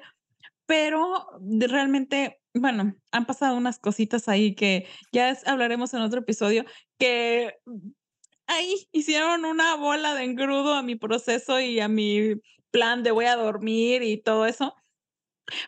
[0.65, 6.65] pero realmente, bueno, han pasado unas cositas ahí que ya hablaremos en otro episodio,
[6.99, 7.55] que
[8.47, 12.35] ahí hicieron una bola de engrudo a mi proceso y a mi
[12.71, 14.75] plan de voy a dormir y todo eso,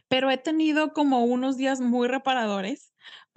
[0.07, 2.88] pero he tenido como unos días muy reparadores.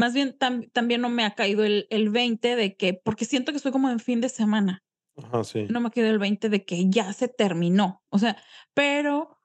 [0.03, 3.53] Más bien, tam- también no me ha caído el, el 20 de que, porque siento
[3.53, 4.83] que estoy como en fin de semana,
[5.17, 5.67] Ajá, sí.
[5.69, 8.03] no me ha caído el 20 de que ya se terminó.
[8.09, 8.37] O sea,
[8.75, 9.39] pero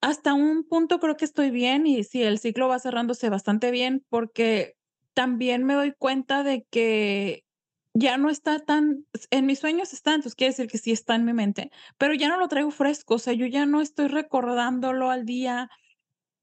[0.00, 4.06] hasta un punto creo que estoy bien y sí, el ciclo va cerrándose bastante bien
[4.08, 4.78] porque
[5.12, 7.44] también me doy cuenta de que
[7.92, 11.26] ya no está tan, en mis sueños está, entonces quiere decir que sí está en
[11.26, 15.10] mi mente, pero ya no lo traigo fresco, o sea, yo ya no estoy recordándolo
[15.10, 15.68] al día,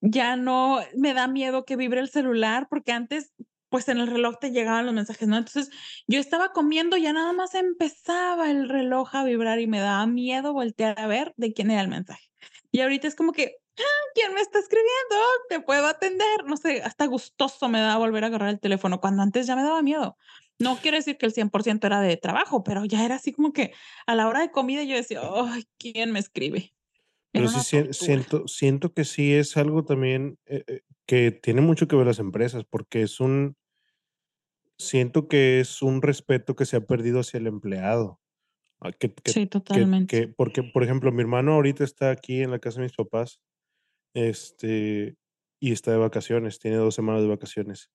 [0.02, 3.34] ya no me da miedo que vibre el celular, porque antes,
[3.70, 5.38] pues en el reloj te llegaban los mensajes, ¿no?
[5.38, 5.70] Entonces
[6.08, 10.54] yo estaba comiendo, ya nada más empezaba el reloj a vibrar y me daba miedo
[10.54, 12.26] voltear a ver de quién era el mensaje.
[12.72, 13.84] Y ahorita es como que, "Ah,
[14.16, 15.16] ¿quién me está escribiendo?
[15.49, 16.45] ¿Te puedo atender?
[16.45, 19.64] No sé, hasta gustoso me da volver a agarrar el teléfono, cuando antes ya me
[19.64, 20.18] daba miedo.
[20.60, 23.74] No quiero decir que el 100% era de trabajo, pero ya era así como que
[24.08, 26.74] a la hora de comida yo decía, ay, ¿quién me escribe?
[27.34, 27.61] Pero sí
[27.93, 32.19] siento, siento que sí es algo también eh, eh, que tiene mucho que ver las
[32.19, 33.57] empresas, porque es un,
[34.77, 38.19] siento que es un respeto que se ha perdido hacia el empleado.
[38.82, 40.05] Ah, que, que, Sí, totalmente.
[40.07, 43.41] que- porque, por ejemplo, mi hermano ahorita está aquí en la casa de mis papás,
[44.15, 45.17] este,
[45.61, 47.91] y está de vacaciones, tiene dos semanas de vacaciones.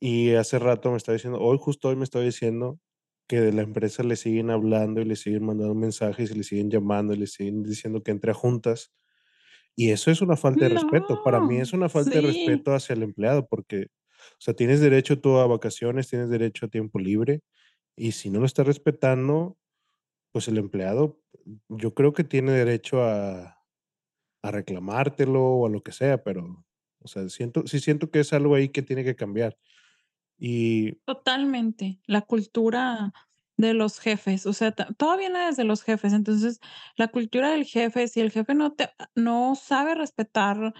[0.00, 2.80] Y hace rato me estaba diciendo, hoy justo hoy me estaba diciendo
[3.28, 6.70] que de la empresa le siguen hablando y le siguen mandando mensajes y le siguen
[6.70, 8.92] llamando y le siguen diciendo que entre a juntas.
[9.76, 11.22] Y eso es una falta de respeto.
[11.22, 13.86] Para mí es una falta de respeto hacia el empleado porque
[14.38, 17.42] O sea, tienes derecho tú a vacaciones, tienes derecho a tiempo libre,
[17.96, 19.58] y si no lo estás respetando,
[20.32, 21.20] pues el empleado,
[21.68, 23.58] yo creo que tiene derecho a
[24.42, 26.64] a reclamártelo o a lo que sea, pero,
[27.00, 29.56] o sea, siento sí siento que es algo ahí que tiene que cambiar.
[30.44, 33.12] Y Totalmente, la cultura
[33.56, 36.12] de los jefes, o sea, todo viene desde los jefes.
[36.12, 36.58] Entonces,
[36.96, 40.74] la cultura del jefe, si el jefe no te no sabe respetar,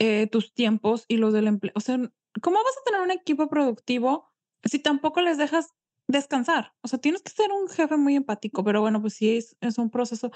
[0.00, 1.96] eh, tus tiempos y los del emple o sea,
[2.42, 4.32] ¿cómo vas a tener un equipo productivo
[4.64, 5.68] si tampoco les dejas
[6.08, 6.72] descansar?
[6.82, 9.78] O sea, tienes que ser un jefe muy empático, pero bueno, pues sí, es es
[9.78, 10.30] un proceso.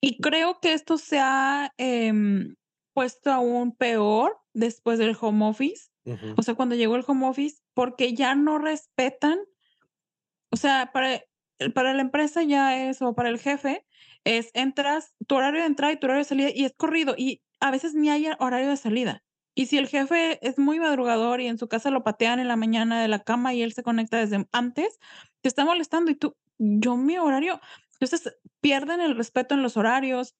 [0.00, 2.56] Y creo que esto se ha, em,
[2.94, 6.34] puesto aún peor después del home office, Ujú.
[6.36, 9.38] o sea, cuando llegó el home office, porque ya no respetan
[10.50, 11.22] o sea, para
[11.74, 13.84] para la empresa ya es o para el jefe,
[14.22, 17.42] es entras tu horario de entrada y tu horario de salida, y es corrido, y
[17.58, 19.24] a veces ni hay horario de salida.
[19.56, 22.54] Y si el jefe es muy madrugador y en su casa lo patean en la
[22.54, 25.00] mañana de la cama y él se conecta desde antes,
[25.40, 27.60] te está molestando y tú, yo mi horario
[28.00, 30.36] entonces, pierden el respeto en los horarios,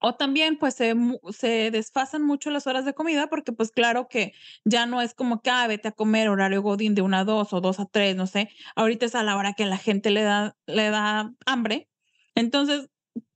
[0.00, 0.94] o también, pues, se
[1.32, 4.32] se desfasan mucho las horas de comida porque, pues, claro que
[4.64, 7.52] ya no es como que, ah, vete a comer horario godín de 1 a 2
[7.52, 10.22] o 2 a 3, no sé, ahorita es a la hora que la gente le
[10.22, 11.88] da le da hambre.
[12.34, 12.90] Entonces,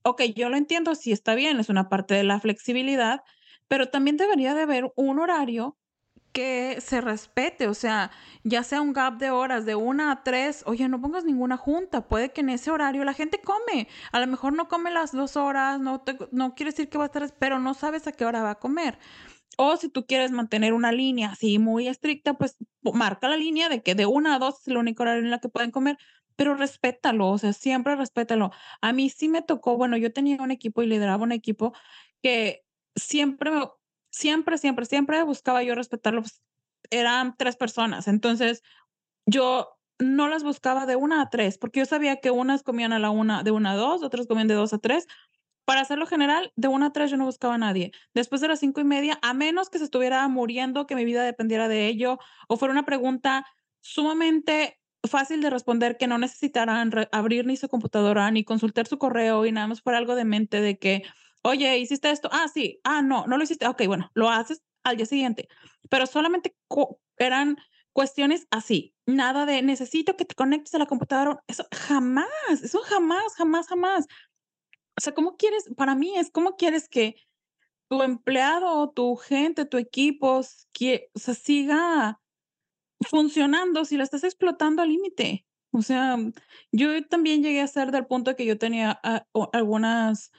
[0.05, 3.23] okey, yo lo entiendo, sí está bien, es una parte de la flexibilidad,
[3.69, 5.79] pero también debería de haber un horario
[6.33, 8.11] que se respete, o sea,
[8.43, 12.09] ya sea un gap de horas de 1 a 3, oye, no pongas ninguna junta,
[12.09, 15.37] puede que en ese horario la gente come, a lo mejor no come las 2
[15.37, 18.25] horas, no te no quiere decir que va a estar pero no sabes a qué
[18.25, 18.99] hora va a comer.
[19.59, 22.57] O si tú quieres mantener una línea así muy estricta, pues,
[22.95, 25.41] marca la línea de que de 1 a 2 es el único horario en la
[25.41, 25.99] que pueden comer,
[26.37, 28.51] pero respétalo, o sea, siempre respétalo.
[28.81, 31.73] A mí sí me tocó, bueno, yo tenía un equipo y lideraba un equipo
[32.23, 32.65] que
[32.97, 33.51] siempre
[34.13, 36.23] siempre, siempre, siempre buscaba yo respetarlo,
[36.91, 38.09] eran 3 personas.
[38.09, 38.63] Entonces,
[39.27, 43.01] yo no las buscaba de 1 a 3, porque yo sabía que unas comían a
[43.01, 45.07] la 1 de 1 a 2, otras comían de 2 a 3.
[45.67, 47.93] Para hacerlo general, de 1 a 3 yo no buscaba a nadie.
[48.15, 51.89] Después de las 5:30, a menos que se estuviera muriendo, que mi vida dependiera de
[51.89, 53.47] ello, o fuera una pregunta
[53.83, 59.47] sumamente fácil de responder, que no necesitaran abrir ni su computadora, ni consultar su correo,
[59.47, 61.03] y nada más fuera algo de mente de que:
[61.45, 62.29] "Oye, ¿hiciste esto?".
[62.33, 62.81] "Ah, sí".
[62.85, 63.67] "Ah, no, no lo hiciste".
[63.69, 65.49] "Okey, bueno, lo haces al día siguiente".
[65.91, 66.57] Pero solamente
[67.19, 67.57] eran
[67.93, 71.41] cuestiones así, nada de: "Necesito que te conectes a la computadora".
[71.49, 72.27] Eso jamás,
[72.63, 74.07] eso jamás, jamás, jamás.
[74.99, 75.65] O sea, ¿cómo quieres?
[75.77, 77.17] Para mí es, ¿cómo quieres que
[77.91, 82.21] tu empleado, tu gente, tu equipos que o sea, siga
[83.11, 85.47] funcionando si lo estás explotando al límite?
[85.73, 86.19] O sea,
[86.73, 90.33] yo también llegué a ser del punto que yo tenía a o algunas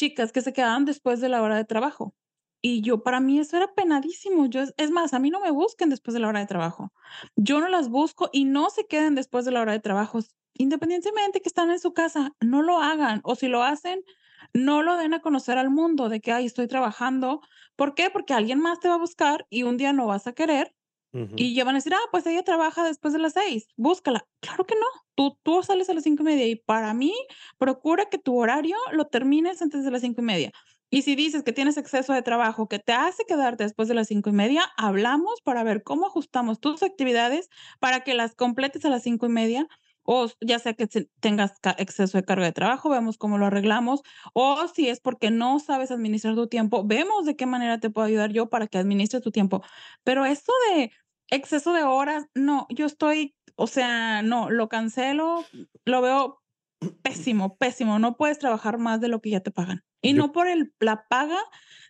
[0.00, 2.14] chicas que se quedaban después de la hora de trabajo,
[2.62, 4.46] y yo para mí eso era penadísimo.
[4.46, 6.92] Yo es más, a mí no me busquen después de la hora de trabajo.
[7.36, 11.40] Yo no las busco y no se queden después de la hora de trabajos, independientemente
[11.42, 14.02] que están en su casa, no lo hagan, o si lo hacen,
[14.54, 17.40] no lo den a conocer al mundo de que: "Ay, estoy trabajando".
[17.76, 18.10] ¿Por qué?
[18.10, 20.74] Porque alguien más te va a buscar y un día no vas a querer,
[21.36, 24.26] Y ya van a decir: "Ah, pues ella trabaja después de las 6, búscala".
[24.40, 27.14] Claro que no, tú tú sales a las 5:30 y para mí,
[27.58, 30.52] procura que tu horario lo termines antes de las 5:30.
[30.90, 34.08] Y si dices que tienes exceso de trabajo que te hace quedarte después de las
[34.08, 37.48] 5:30, hablamos para ver cómo ajustamos tus actividades
[37.78, 39.68] para que las completes a las 5:30,
[40.12, 40.88] o ya sea que
[41.20, 44.02] tengas exceso de carga de trabajo, vemos cómo lo arreglamos,
[44.34, 48.08] o si es porque no sabes administrar tu tiempo, vemos de qué manera te puedo
[48.08, 49.62] ayudar yo para que administres tu tiempo.
[50.02, 50.90] Pero eso de
[51.28, 55.44] exceso de horas, no, yo estoy o sea, no, lo cancelo,
[55.84, 56.42] lo veo
[57.02, 57.98] pésimo, pésimo.
[57.98, 59.84] No puedes trabajar más de lo que ya te pagan.
[60.00, 61.38] Y Yo no por el la paga,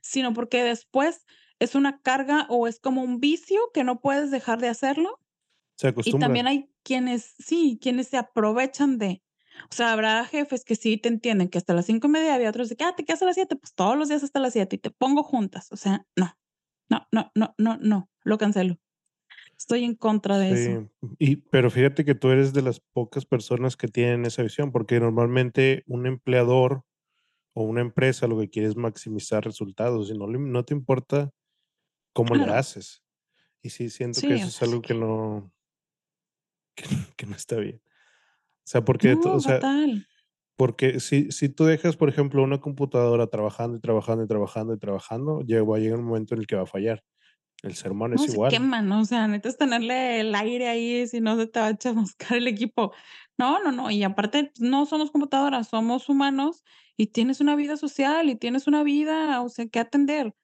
[0.03, 1.25] sino porque después
[1.61, 5.21] es una carga o es como un vicio que no puedes dejar de hacerlo.
[5.81, 9.23] Se Y también hay quienes sí, quienes se aprovechan de,
[9.71, 12.77] o sea, habrá jefes que sí te entienden que hasta las 5:30, había otros de
[12.77, 13.57] que: "Ah, ¿te quedas a las 7?".
[13.57, 15.69] Pues todos los días hasta las 7 y te pongo juntas.
[15.73, 16.37] O sea, no,
[16.91, 18.79] no, no, no, no, no, lo cancelo.
[19.59, 20.73] Estoy en contra de eso.
[20.73, 24.73] Sí, y pero fíjate que tú eres de las pocas personas que tienen esa visión,
[24.73, 26.83] porque normalmente un empleador
[27.55, 31.33] o una empresa lo que quiere es maximizar resultados, y no no te importa
[32.15, 32.55] cómo Claro.
[32.55, 33.03] haces.
[33.63, 35.53] Y sí, siento que Sí, eso o es algo que que no
[36.75, 36.85] que
[37.17, 37.83] que no está bien.
[38.45, 40.07] O sea, porque tú o No, sea, fatal.
[40.57, 44.79] porque si si tú dejas, por ejemplo, una computadora trabajando, y trabajando, y trabajando, y
[44.79, 47.05] trabajando, va a llegar un momento en el que va a fallar.
[47.63, 48.49] El ser humano No, es se igual.
[48.49, 52.37] queman, o sea, necesitas tenerle el aire ahí, si no se te va a chamuscar
[52.39, 52.93] el equipo.
[53.39, 56.65] No, no, no, y aparte no somos computadoras, somos humanos
[56.97, 60.35] y tienes una vida social y tienes una vida, o sea, que atender.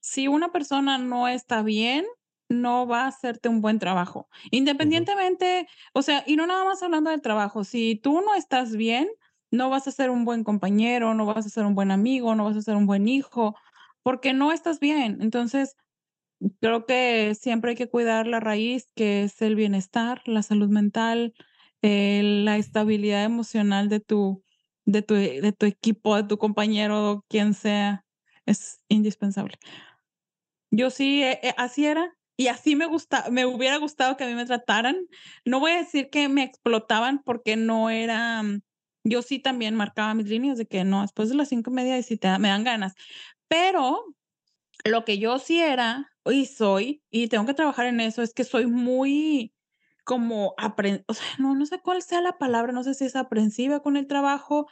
[0.00, 2.06] Si una persona no está bien
[2.50, 4.28] no va a hacerte un buen trabajo.
[4.50, 9.08] Independientemente, o sea, y no nada más hablando del trabajo, si tú no estás bien,
[9.52, 12.44] no vas a ser un buen compañero, no vas a ser un buen amigo, no
[12.44, 13.56] vas a ser un buen hijo,
[14.02, 15.18] porque no estás bien.
[15.22, 15.76] Entonces,
[16.60, 21.34] creo que siempre hay que cuidar la raíz, que es el bienestar, la salud mental,
[21.82, 24.44] eh, la estabilidad emocional de tu
[24.86, 28.06] de tu de tu equipo, de tu compañero, quien sea,
[28.46, 29.58] es indispensable.
[30.72, 34.26] Yo sí, eh eh, así era, y así me gusta me hubiera gustado que a
[34.26, 34.96] mí me trataran.
[35.44, 38.42] No voy a decir que me explotaban, porque no era
[39.04, 42.16] yo sí también marcaba mis líneas de que no, después de las 5:30 y si
[42.16, 42.94] te me dan ganas.
[43.48, 44.04] Pero
[44.84, 48.44] lo que yo sí era, y soy, y tengo que trabajar en eso, es que
[48.44, 49.52] soy muy
[50.04, 50.54] como
[51.08, 53.96] o sea, no no sé cuál sea la palabra, no sé si es aprensiva con
[53.96, 54.68] el trabajo,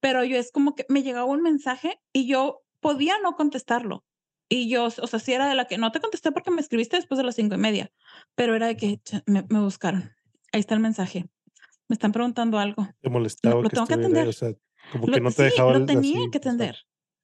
[0.00, 4.04] pero yo es como que me llegaba un mensaje y yo podía no contestarlo.
[4.54, 6.96] Y yo, o sea, sí era de la que no te contesté porque me escribiste
[6.96, 7.90] después de las 5:30,
[8.34, 10.10] pero era de que me me buscaron.
[10.52, 11.26] Ahí está el mensaje.
[11.88, 12.86] Me están preguntando algo.
[13.00, 14.34] Te Lo molestaba lo que tengo que o atender.
[14.34, 14.52] sea,
[14.92, 16.76] como que Lo no te sí, dejaba lo tenía así que atender.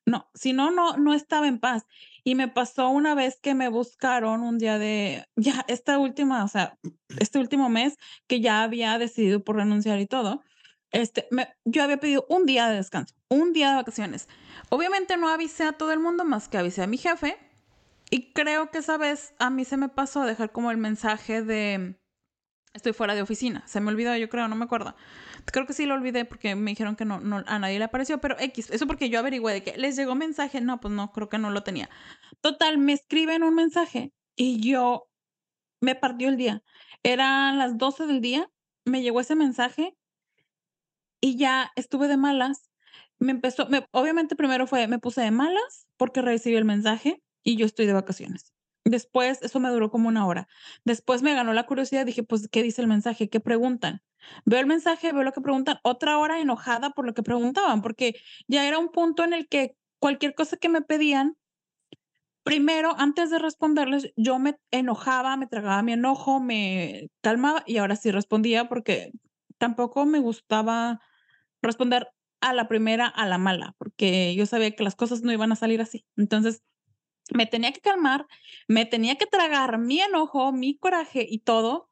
[0.06, 1.84] No, si no, no no estaba en paz.
[2.24, 6.48] Y me pasó una vez que me buscaron un día de ya esta última, o
[6.48, 6.78] sea,
[7.20, 10.42] este último mes, que ya había decidido por renunciar y todo,
[10.92, 14.28] este, me yo había pedido un día de descanso, un día de vacaciones.
[14.70, 17.38] Obviamente, no avisé a todo el mundo, más que avisé a mi jefe,
[18.10, 21.98] y creo que esa vez a mí se me pasó dejar como el mensaje de
[22.72, 23.62] estoy fuera de oficina.
[23.66, 24.94] Se me olvidó, yo creo, no me acuerdo.
[25.46, 28.36] Creo que sí lo olvidé porque me dijeron que no a nadie le apareció, pero
[28.38, 31.38] equis, eso porque yo averigüé de que les llegó mensaje, no, pues no, creo que
[31.38, 31.88] no lo tenía.
[32.40, 35.08] Total, me escriben un mensaje y yo
[35.80, 36.62] me partió el día.
[37.02, 38.50] Eran las 12 del día,
[38.84, 39.96] me llegó ese mensaje
[41.20, 42.67] y ya estuve de malas.
[43.20, 47.56] Me empezó me obviamente, primero fue me puse de malas porque recibí el mensaje y
[47.56, 48.52] yo estoy de vacaciones.
[48.84, 50.48] Después, eso me duró como una hora.
[50.84, 53.28] Después me ganó la curiosidad, dije: "Pues, ¿qué dice el mensaje?
[53.28, 54.02] ¿Qué preguntan?".
[54.44, 58.14] Veo el mensaje, veo lo que preguntan, otra hora enojada por lo que preguntaban, porque
[58.46, 61.36] ya era un punto en el que cualquier cosa que me pedían
[62.46, 67.96] primero, antes de responderles, yo me enojaba, me tragaba mi enojo, me calmaba y ahora
[67.96, 69.12] sí respondía, porque
[69.58, 71.00] tampoco me gustaba
[71.62, 72.08] responder
[72.40, 75.56] a la primera, a la mala, porque yo sabía que las cosas no iban a
[75.56, 76.06] salir así.
[76.16, 76.62] Entonces,
[77.32, 78.26] me tenía que calmar,
[78.68, 81.90] me tenía que tragar mi enojo, mi coraje y todo,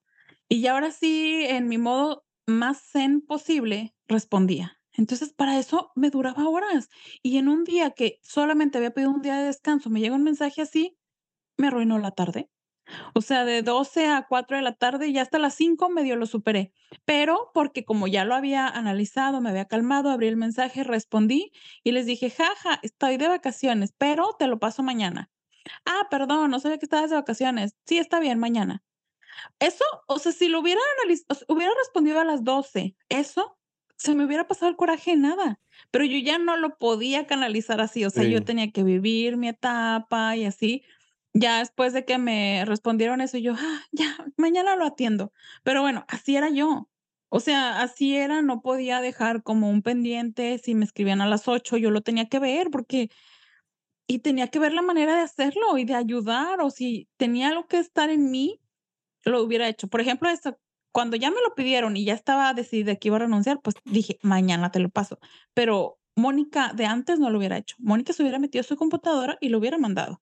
[0.49, 4.81] y ahora sí, en mi modo más zen posible, respondía.
[4.93, 6.89] Entonces, para eso me duraba horas,
[7.23, 10.25] y en un día que solamente había pedido un día de descanso, me llega un
[10.25, 10.97] mensaje así,
[11.59, 12.51] me arruinó la tarde.
[13.15, 16.27] O sea, de 12 a 4 de la tarde, y hasta las 5 medio lo
[16.27, 16.73] superé,
[17.05, 21.53] pero porque como ya lo había analizado, me había calmado, abrí el mensaje, respondí
[21.85, 25.31] y les dije: "Ja, ja, estoy de vacaciones, pero te lo paso mañana".
[25.87, 27.77] "Ah, perdón, no sabía que estabas de vacaciones".
[27.87, 28.85] "Sí, está bien, mañana".
[29.61, 33.59] Eso, o sea, si lo hubiera analiz o sea, hubiera respondido a las 12, eso,
[33.97, 35.61] se me hubiera pasado el coraje en nada,
[35.91, 39.49] pero yo ya no lo podía canalizar así, o sea, yo tenía que vivir mi
[39.49, 40.83] etapa y así.
[41.39, 45.33] Ya después de que me respondieron eso, yo: "Ah, ya, mañana lo atiendo".
[45.65, 46.89] Pero bueno, así era yo.
[47.29, 51.49] O sea, así era, no podía dejar como un pendiente, si me escribían a las
[51.49, 53.11] 8, yo lo tenía que ver, porque
[54.09, 57.67] y tenía que ver la manera de hacerlo y de ayudar, o si tenía algo
[57.69, 58.61] que estar en mí,
[59.25, 59.89] lo hubiera hecho.
[59.89, 60.59] Por ejemplo, eso,
[60.93, 64.19] cuando ya me lo pidieron y ya estaba decidida que iba a renunciar, pues dije:
[64.23, 65.19] "Mañana te lo paso".
[65.55, 67.77] Pero Mónica de antes no lo hubiera hecho.
[67.81, 70.21] Mónica se hubiera metido a su computadora y lo hubiera mandado.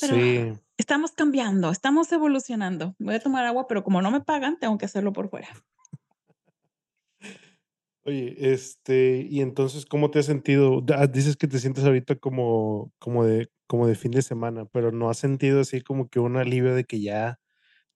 [0.00, 0.60] Pero Sí.
[0.78, 2.94] estamos cambiando, estamos evolucionando.
[2.98, 5.48] Voy a tomar agua, pero como no me pagan, tengo que hacerlo por fuera.
[8.04, 10.80] Oye, este, y entonces, ¿cómo te has sentido?
[11.12, 15.10] Dices que te sientes ahorita como como de como de fin de semana, pero, ¿no
[15.10, 17.40] has sentido así como que un alivio de que ya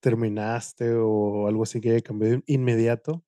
[0.01, 3.25] terminaste o algo así que haya cambiado inmediato?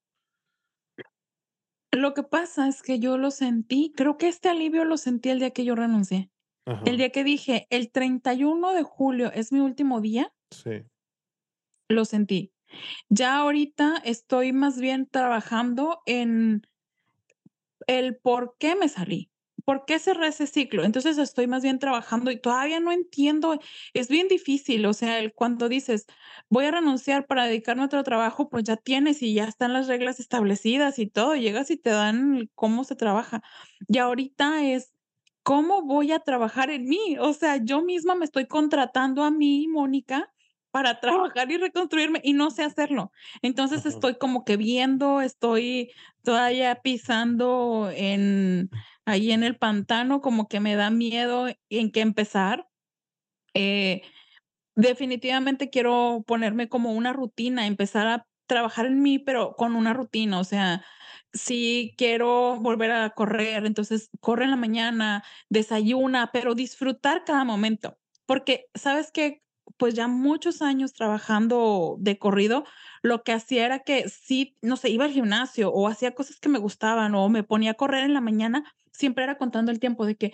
[1.92, 5.40] Lo que pasa es que yo lo sentí, creo que este alivio lo sentí el
[5.40, 6.30] día que yo renuncié.
[6.84, 10.84] El día que dije: "El 31 de julio es mi último día" Sí.
[11.88, 12.52] lo sentí.
[13.10, 16.62] Ya ahorita estoy más bien trabajando en
[17.86, 19.30] el por qué me salí,
[19.64, 20.84] por qué cerré ese ciclo.
[20.84, 23.58] Entonces, estoy más bien trabajando y todavía no entiendo,
[23.94, 26.06] es bien difícil, o sea, el cuando dices:
[26.50, 29.88] "Voy a renunciar para dedicarme a otro trabajo", pues ya tienes y ya están las
[29.88, 33.42] reglas establecidas y todo, llegas y te dan cómo se trabaja.
[33.88, 34.92] Y ahorita es,
[35.42, 37.16] ¿cómo voy a trabajar en mí?
[37.20, 40.32] O sea, yo misma me estoy contratando a mí, Mónica,
[40.70, 43.12] para trabajar y reconstruirme, y no sé hacerlo.
[43.42, 48.70] Entonces, estoy como que viendo, estoy todavía pisando en
[49.04, 52.68] ahí en el pantano, como que me da miedo en qué empezar.
[53.54, 54.02] Eh
[54.74, 60.40] Definitivamente quiero ponerme como una rutina, empezar a trabajar en mí, pero con una rutina,
[60.40, 60.84] o sea,
[61.32, 67.98] si quiero volver a correr, entonces corre en la mañana, desayuna, pero disfrutar cada momento,
[68.26, 69.42] porque, ¿sabes qué?
[69.76, 72.64] Pues ya muchos años trabajando de corrido,
[73.02, 76.48] lo que hacía era que sí, no sé, iba al gimnasio o hacía cosas que
[76.48, 80.06] me gustaban o me ponía a correr en la mañana, siempre era contando el tiempo
[80.06, 80.30] de que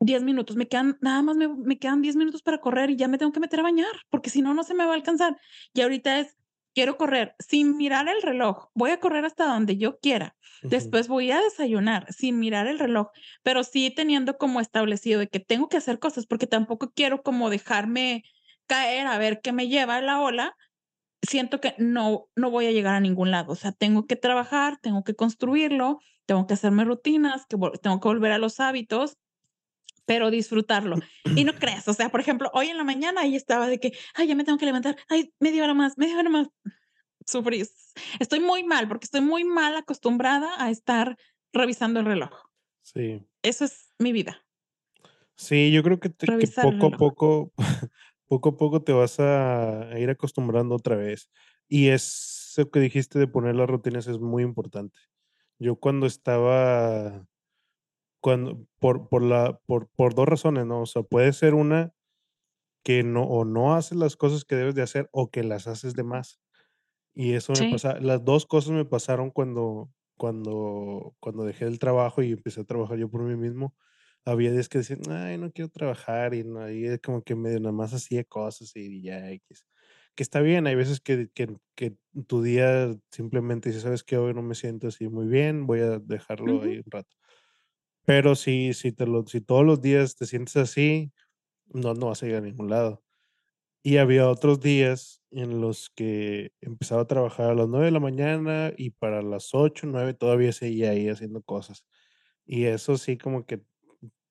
[0.00, 3.08] 10 minutos, me quedan, nada más me, me quedan 10 minutos para correr y ya
[3.08, 5.36] me tengo que meter a bañar, porque si no, no se me va a alcanzar.
[5.72, 6.36] Y ahorita es,
[6.74, 10.36] quiero correr sin mirar el reloj, voy a correr hasta donde yo quiera.
[10.62, 13.08] Después voy a desayunar sin mirar el reloj,
[13.42, 17.50] pero sí teniendo como establecido de que tengo que hacer cosas, porque tampoco quiero como
[17.50, 18.24] dejarme
[18.66, 20.56] caer a ver qué me lleva la ola.
[21.22, 23.52] Siento que no, no voy a llegar a ningún lado.
[23.52, 28.08] O sea, tengo que trabajar, tengo que construirlo, tengo que hacerme rutinas, que tengo que
[28.08, 29.18] volver a los hábitos
[30.04, 30.96] pero disfrutarlo.
[31.36, 33.92] Y no creas, o sea, por ejemplo, hoy en la mañana ahí estaba de que,
[34.14, 36.48] ay, ya me tengo que levantar, ay, media hora más, media hora más.
[37.26, 37.62] Sufrí.
[38.20, 41.16] Estoy muy mal, porque estoy muy mal acostumbrada a estar
[41.52, 42.30] revisando el reloj.
[42.82, 43.22] Sí.
[43.42, 44.44] Eso es mi vida,
[45.36, 47.52] Sí, yo creo que te que poco a poco
[48.26, 51.30] poco a poco te vas a a ir acostumbrando otra vez.
[51.68, 54.98] Y eso que dijiste de poner las rutinas es muy importante.
[55.58, 57.26] Yo cuando estaba
[58.24, 60.82] cuando por por la por por 2 razones, ¿no?
[60.82, 61.94] O sea, puede ser una
[62.84, 65.94] que no o no haces las cosas que debes de hacer o que las haces
[65.94, 66.40] de más.
[67.14, 71.78] Y eso me Sí, pasa las 2 cosas me pasaron cuando cuando cuando dejé el
[71.80, 73.76] trabajo y empecé a trabajar yo por mí mismo.
[74.26, 77.60] Había días que decía: "Ay, no quiero trabajar", y no, ahí es como que medio
[77.60, 79.22] nada más hacía cosas y ya.
[80.14, 81.96] Que está bien, hay veces que que que
[82.28, 84.16] tu día simplemente dices: "¿Sabes qué?
[84.18, 87.16] Hoy no me siento así muy bien, voy a dejarlo ujú, ahí un rato".
[88.06, 91.12] Pero si si te lo si todos los días te sientes así,
[91.66, 93.02] no, no vas a llegar a ningún lado.
[93.82, 98.00] Y había otros días en los que empezaba a trabajar a las 9 de la
[98.00, 101.84] mañana y para las 8 9 todavía seguía ahí haciendo cosas.
[102.46, 103.62] Y eso sí como que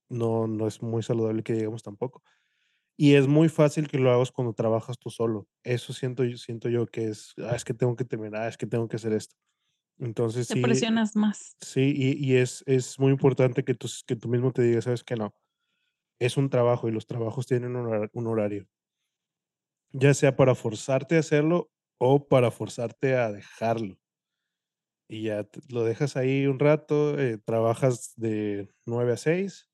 [0.10, 2.24] no no es muy saludable que digamos tampoco.
[2.98, 5.48] Y es muy fácil que lo hagas cuando trabajas tú solo.
[5.64, 8.88] Eso siento siento yo que es, ah, es que tengo que terminar, es que tengo
[8.90, 9.36] que hacer esto.
[10.00, 11.58] Entonces te sí, presionas más.
[11.62, 15.04] sí, y y es es muy importante que tú que tú mismo te digas: "¿Sabes
[15.04, 15.16] qué?
[15.18, 15.36] No,
[16.20, 18.68] es un trabajo y los trabajos tienen un hora un horario".
[19.92, 23.98] Ya sea para forzarte a hacerlo o para forzarte a dejarlo.
[25.08, 29.70] Y ya lo dejas ahí un rato, eh, trabajas de 9 a 6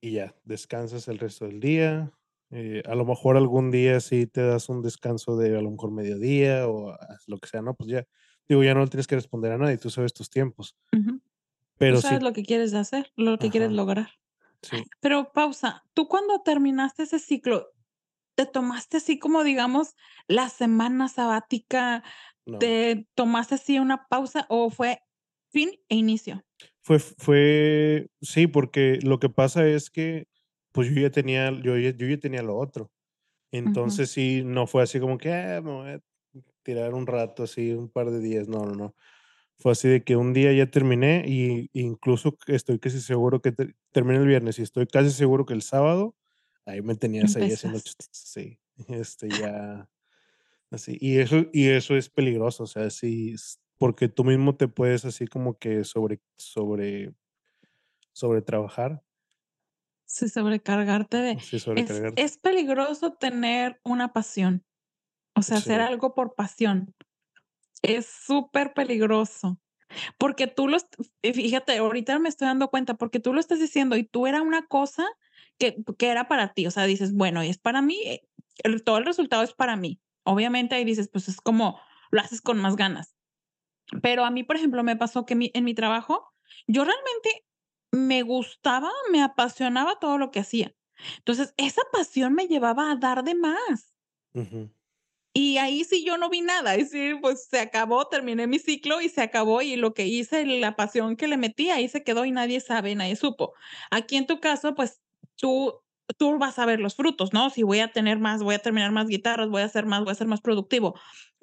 [0.00, 2.12] y ya, descansas el resto del día.
[2.50, 5.92] Eh, a lo mejor algún día sí te das un descanso de a lo mejor
[5.92, 7.74] mediodía o haz lo que sea, ¿no?
[7.74, 8.04] Pues ya,
[8.52, 10.76] digo, ya no tienes que responder a nadie, tú sabes tus tiempos.
[10.92, 11.20] Ujú.
[11.86, 14.10] Tú Pero sabes sí lo que quieres hacer, lo que quieres ajá, lograr.
[14.62, 17.68] sí, Pero pausa, tú cuando terminaste ese ciclo,
[18.36, 19.96] ¿te tomaste así como, digamos,
[20.28, 22.04] la semana sabática
[22.46, 22.72] no.
[22.82, 25.02] ¿Te tomaste así una pausa o fue
[25.52, 26.44] fin e inicio?
[26.82, 30.26] Fue fue sí, porque lo que pasa es que,
[30.72, 32.90] pues, yo ya tenía yo ya yo ya tenía lo otro.
[33.52, 36.00] Entonces, sí, no fue así como que: "Ah, me voy a
[36.62, 38.96] tirar un rato así, un par de días", no, no, no.
[39.58, 43.74] Fue así de que un día ya terminé, y incluso estoy casi seguro que te
[43.92, 46.16] terminé el viernes, y estoy casi seguro que el sábado,
[46.66, 47.80] ahí me tenías ahí haciendo
[48.12, 49.90] sí, este, ya
[50.70, 50.96] así.
[51.00, 53.34] Y eso y eso es peligroso, o sea, sí,
[53.78, 57.14] porque tú mismo te puedes así como que sobre sobre
[58.14, 59.02] sobretrabajar,
[60.06, 62.16] Sí, sobrecargarte de sí, es sobrecargarte.
[62.16, 64.64] es peligroso tener una pasión,
[65.34, 66.94] o sea, hacer Sí, algo por pasión.
[67.82, 69.60] Es súper peligroso,
[70.18, 70.86] porque tú los
[71.22, 74.42] y fíjate, ahorita me estoy dando cuenta, porque tú lo estás diciendo y tú era
[74.42, 75.06] una cosa
[75.58, 78.28] que que era para ti, o sea, dices: "Bueno, es para mí, eh,
[78.64, 80.00] el todo el resultado es para mí".
[80.24, 81.80] Obviamente, ahí dices, pues, es como
[82.12, 83.16] lo haces con más ganas.
[84.02, 86.34] Pero a mí, por ejemplo, me pasó que mi en mi trabajo,
[86.66, 87.46] yo realmente
[87.92, 90.74] me gustaba, me apasionaba todo lo que hacía.
[91.18, 93.94] Entonces, esa pasión me llevaba a dar de más.
[94.34, 94.70] ujú.
[95.34, 99.00] Y ahí sí yo no vi nada, ahí sí, pues, se acabó, terminé mi ciclo
[99.00, 102.26] y se acabó, y lo que hice, la pasión que le metí, ahí se quedó
[102.26, 103.54] y nadie sabe, nadie supo.
[103.90, 105.00] Aquí en tu caso, pues,
[105.36, 105.74] tú
[106.18, 107.48] tú vas a ver los frutos, ¿no?
[107.48, 110.12] Si voy a tener más, voy a terminar más guitarras, voy a hacer más, voy
[110.12, 110.94] a ser más productivo.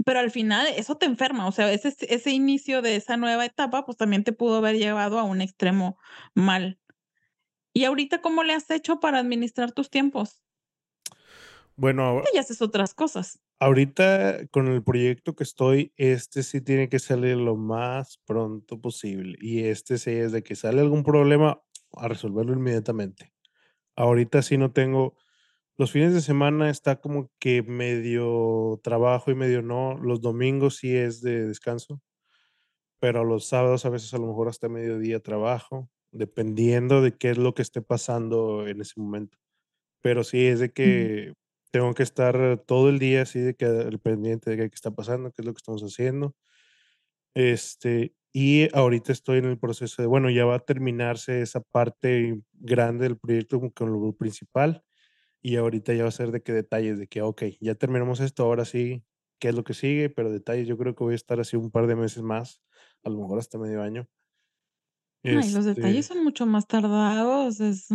[0.05, 3.85] Pero al final eso te enferma, o sea, ese ese inicio de esa nueva etapa,
[3.85, 5.97] pues, también te pudo haber llevado a un extremo
[6.35, 6.79] mal.
[7.73, 10.41] ¿Y ahorita cómo le has hecho para administrar tus tiempos?
[11.79, 13.39] Bueno, ya haces otras cosas.
[13.61, 19.37] ahorita con el proyecto que estoy, este sí tiene que salir lo más pronto posible,
[19.41, 21.61] y este sí es de que sale algún problema,
[21.93, 23.33] a resolverlo inmediatamente.
[23.95, 25.15] Ahorita sí no tengo
[25.77, 29.97] Los fines de semana está como que medio trabajo y medio no.
[29.97, 32.01] Los domingos sí es de descanso.
[33.01, 37.37] Pero los sábados a veces a lo mejor hasta mediodía trabajo, dependiendo de qué es
[37.37, 39.37] lo que esté pasando en ese momento.
[40.01, 41.33] Pero sí es de que
[41.71, 45.31] tengo que estar todo el día así de que al pendiente de qué está pasando,
[45.31, 46.35] qué es lo que estamos haciendo.
[47.35, 52.41] Este, y ahorita estoy en el proceso de, bueno, ya va a terminarse esa parte
[52.53, 54.83] grande del proyecto con lo principal,
[55.41, 58.43] y ahorita ya va a ser de qué detalles, de que, okey, ya terminamos esto,
[58.43, 59.05] ahora sí,
[59.39, 60.09] ¿qué es lo que sigue?
[60.09, 62.61] Pero detalles, yo creo que voy a estar así un par de meses más,
[63.03, 64.07] a lo mejor hasta medio año.
[65.31, 67.87] Ay, los detalles Este son mucho más tardados, es.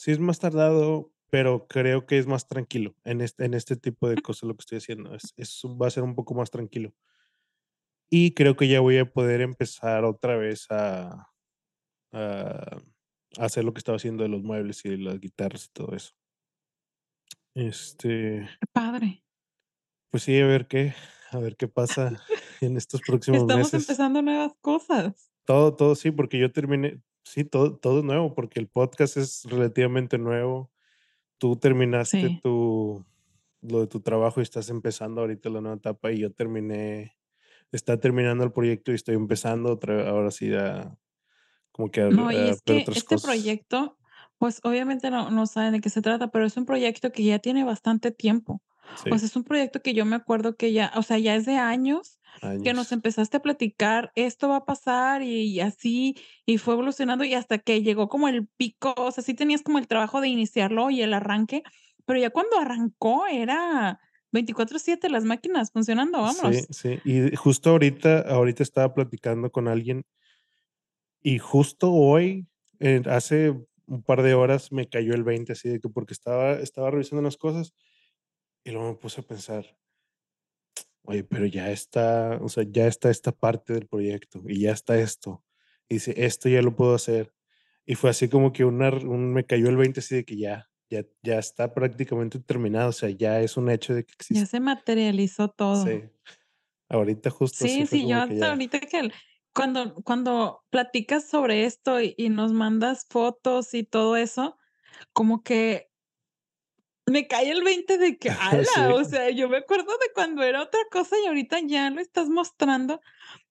[0.00, 4.08] Sí es más tardado, pero creo que es más tranquilo en este en este tipo
[4.08, 6.94] de cosas lo que estoy haciendo, es es va a ser un poco más tranquilo.
[8.10, 11.30] Y creo que ya voy a poder empezar otra vez a
[12.12, 12.78] a
[13.38, 16.14] hacer lo que estaba haciendo de los muebles y de las guitarras y todo eso.
[17.54, 19.24] Este Qué padre.
[20.10, 20.94] Pues sí, a ver qué
[21.30, 22.12] a ver qué pasa
[22.60, 23.88] en estos próximos Estamos meses.
[23.88, 25.30] empezando nuevas cosas.
[25.44, 29.44] Todo todo sí, porque yo terminé sí, todo todo es nuevo, porque el podcast es
[29.44, 30.70] relativamente nuevo.
[31.40, 32.42] Tú terminaste Sí.
[32.42, 33.04] tu
[33.62, 37.16] lo de tu trabajo y estás empezando ahorita la nueva etapa, y yo terminé
[37.72, 40.98] está terminando el proyecto y estoy empezando otra ahora sí a
[41.72, 43.18] como que a No, y a es que este cosas.
[43.18, 43.98] proyecto,
[44.38, 47.38] pues, obviamente no no saben de qué se trata, pero es un proyecto que ya
[47.38, 48.62] tiene bastante tiempo.
[49.10, 49.18] O Sí.
[49.18, 51.56] sea, es un proyecto que yo me acuerdo que ya, o sea, ya es de
[51.56, 52.18] años
[52.62, 56.16] que nos empezaste a platicar, esto va a pasar y así,
[56.46, 59.78] y fue evolucionando, y hasta que llegó como el pico, o sea, sí tenías como
[59.78, 61.62] el trabajo de iniciarlo y el arranque,
[62.04, 64.00] pero ya cuando arrancó era
[64.32, 66.68] 24/7 las máquinas funcionando, Sí, vámonos.
[66.70, 70.04] sí, y justo ahorita ahorita estaba platicando con alguien
[71.22, 72.46] y justo hoy,
[72.80, 73.50] eh, hace
[73.86, 77.20] un par de horas me cayó el 20 así de que porque estaba estaba revisando
[77.20, 77.72] unas cosas,
[78.64, 79.76] y luego me puse a pensar
[81.04, 84.98] oye, pero ya está, o sea, ya está esta parte del proyecto, y ya está
[84.98, 85.44] esto.
[85.88, 87.34] Y dice: "Esto ya lo puedo hacer".
[87.86, 90.70] Y fue así como que una un me cayó el 20 así de que ya
[90.90, 94.46] ya ya está prácticamente terminado, o sea, ya es un hecho de que Ya existe.
[94.46, 96.00] se materializó todo.
[96.00, 96.10] Sí.
[96.88, 98.50] Ahorita justo Sí, sí, yo que hasta ya.
[98.50, 99.10] ahorita que
[99.54, 104.56] cuando cuando platicas sobre esto y y nos mandas fotos y todo eso,
[105.14, 105.87] como que
[107.10, 108.62] me cae el 20 de que, ¡hala!
[108.74, 108.80] Sí.
[108.92, 112.28] O sea, yo me acuerdo de cuando era otra cosa y ahorita ya lo estás
[112.28, 113.00] mostrando.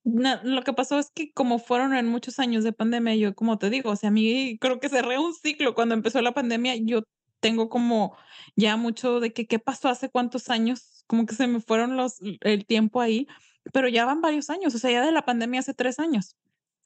[0.04, 3.58] Na lo que pasó es que como fueron en muchos años de pandemia, yo, como
[3.58, 6.76] te digo, o sea, a mí creo que cerré un ciclo cuando empezó la pandemia,
[6.78, 7.04] yo
[7.40, 8.18] tengo como
[8.56, 11.04] ya mucho de que, ¿qué pasó hace cuántos años?
[11.08, 13.28] Como que se me fueron los el tiempo ahí,
[13.74, 16.36] pero ya van varios años, o sea, ya de la pandemia hace 3 años.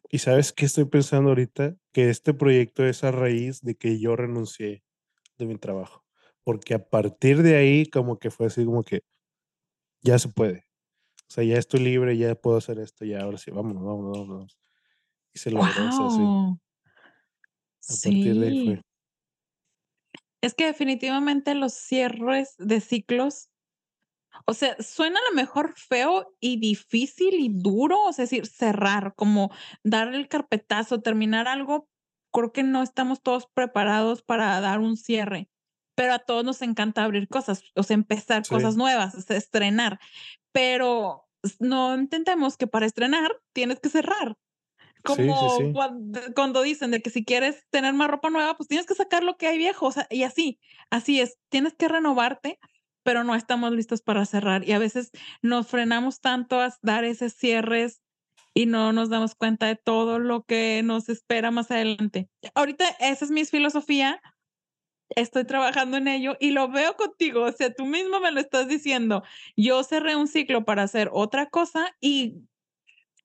[0.10, 1.76] ¿Y sabes qué estoy pensando ahorita?
[1.94, 4.84] Que este proyecto es a raíz de que yo renuncié
[5.38, 6.04] de mi trabajo,
[6.44, 9.02] porque a partir de ahí como que fue así como que
[10.02, 10.66] ya se puede.
[11.30, 14.60] O sea, ya estoy libre, ya puedo hacer esto, ya ahora sí, vámonos, vámonos, vámonos.
[15.34, 16.18] Y se logró, o sea, sí.
[16.18, 16.60] ¡Guau!
[17.88, 18.76] A partir de ahí fue.
[18.76, 18.82] Sí.
[20.42, 23.52] Es que definitivamente los cierres de ciclos
[24.46, 29.52] o sea, suena a lo mejor feo y difícil y duro, es decir, cerrar, como
[29.84, 31.90] darle el carpetazo, terminar algo,
[32.32, 35.50] creo que no estamos todos preparados para dar un cierre,
[36.02, 38.80] pero a todos nos encanta abrir cosas, o sea, empezar cosas Sí.
[38.80, 40.00] nuevas, o sea, estrenar,
[40.52, 41.28] pero
[41.60, 44.36] no entendemos que para estrenar tienes que cerrar.
[45.06, 45.72] Sí, sí, Como sí.
[45.74, 49.24] cuan cuando dicen de que si quieres tener más ropa nueva, pues tienes que sacar
[49.24, 52.58] lo que hay viejo, o sea, y así, así es, tienes que renovarte,
[53.04, 55.12] pero no estamos listos para cerrar, y a veces
[55.44, 58.02] nos frenamos tanto a dar esos cierres
[58.56, 62.30] y no nos damos cuenta de todo lo que nos espera más adelante.
[62.56, 64.20] Ahorita esa es mi filosofía,
[65.16, 68.68] estoy trabajando en ello y lo veo contigo, o sea, tú mismo me lo estás
[68.68, 69.24] diciendo.
[69.58, 72.44] Yo cerré un ciclo para hacer otra cosa y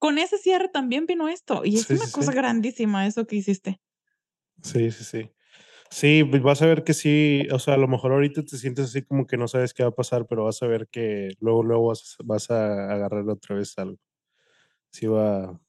[0.00, 2.32] con ese cierre también vino esto, y es Sí, una sí, cosa sí.
[2.32, 3.80] grandísima eso que hiciste.
[4.62, 5.30] Sí, sí, sí.
[5.90, 8.86] Sí, pues vas a ver que sí, o sea, a lo mejor ahorita te sientes
[8.86, 11.62] así como que no sabes qué va a pasar, pero vas a ver que luego,
[11.64, 13.98] luego vas vas a agarrar otra vez algo.
[14.92, 15.60] Sí va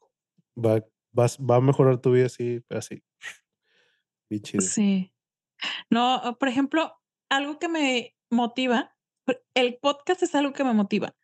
[0.57, 3.03] va vas va a mejorar tu vida así así.
[4.29, 4.73] Bien chido.
[4.75, 5.11] Sí.
[5.89, 6.99] No, por ejemplo,
[7.29, 8.95] algo que me motiva,
[9.53, 11.15] el podcast es algo que me motiva.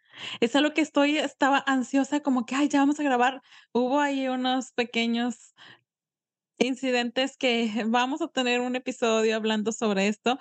[0.41, 3.41] Es algo que estoy estaba ansiosa como que: "Ay, ya vamos a grabar".
[3.73, 5.53] Hubo ahí unos pequeños
[6.59, 10.39] incidentes que vamos a tener un episodio hablando sobre esto,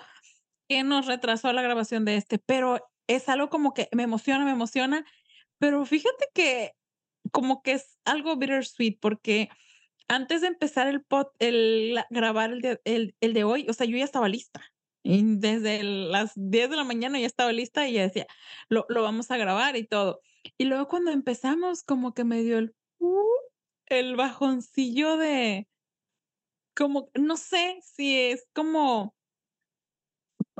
[0.69, 4.51] que nos retrasó la grabación de este, pero es algo como que me emociona, me
[4.51, 5.05] emociona,
[5.59, 6.73] pero fíjate que
[7.31, 9.49] como que es algo bittersweet, porque
[10.07, 13.85] antes de empezar el pod el grabar el de el el de hoy, o sea,
[13.87, 14.61] yo ya estaba lista.
[15.05, 18.27] Y desde las 10 de la mañana ya estaba lista y ya decía:
[18.69, 20.21] "Lo lo vamos a grabar y todo".
[20.57, 23.23] Y luego cuando empezamos como que me dio el, uh,
[23.87, 25.67] el bajoncillo de
[26.75, 29.13] como, no sé si es como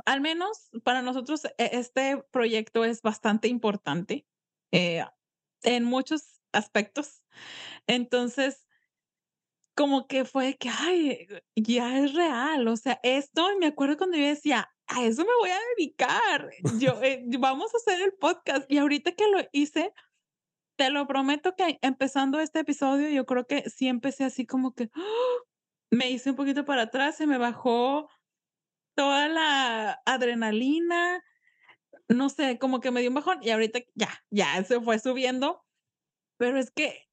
[0.06, 4.26] al menos para nosotros, e este proyecto es bastante importante,
[4.72, 5.04] eh,
[5.62, 7.22] en muchos aspectos.
[7.86, 8.63] Entonces
[9.76, 14.26] como que fue que, ay, ya es real, o sea, esto me acuerdo cuando yo
[14.26, 16.50] decía: "A eso me voy a dedicar".
[16.80, 19.92] Yo, eh, vamos a hacer el podcast, y ahorita que lo hice,
[20.78, 24.90] te lo prometo que empezando este episodio, yo creo que sí empecé así como que,
[25.92, 28.08] me hice un poquito para atrás, se me bajó
[28.96, 31.22] toda la adrenalina,
[32.08, 35.64] no sé, como que me dio un bajón, y ahorita ya, ya se fue subiendo,
[36.38, 37.06] pero es que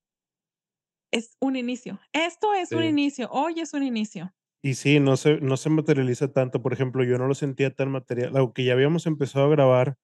[1.12, 1.99] es un inicio.
[2.14, 2.86] Esto es un Sí.
[2.86, 4.34] inicio, hoy es un inicio.
[4.64, 7.89] Y sí, no se no se materializa tanto, por ejemplo, yo no lo sentía tan
[7.89, 9.97] material, aunque ya habíamos empezado a grabar,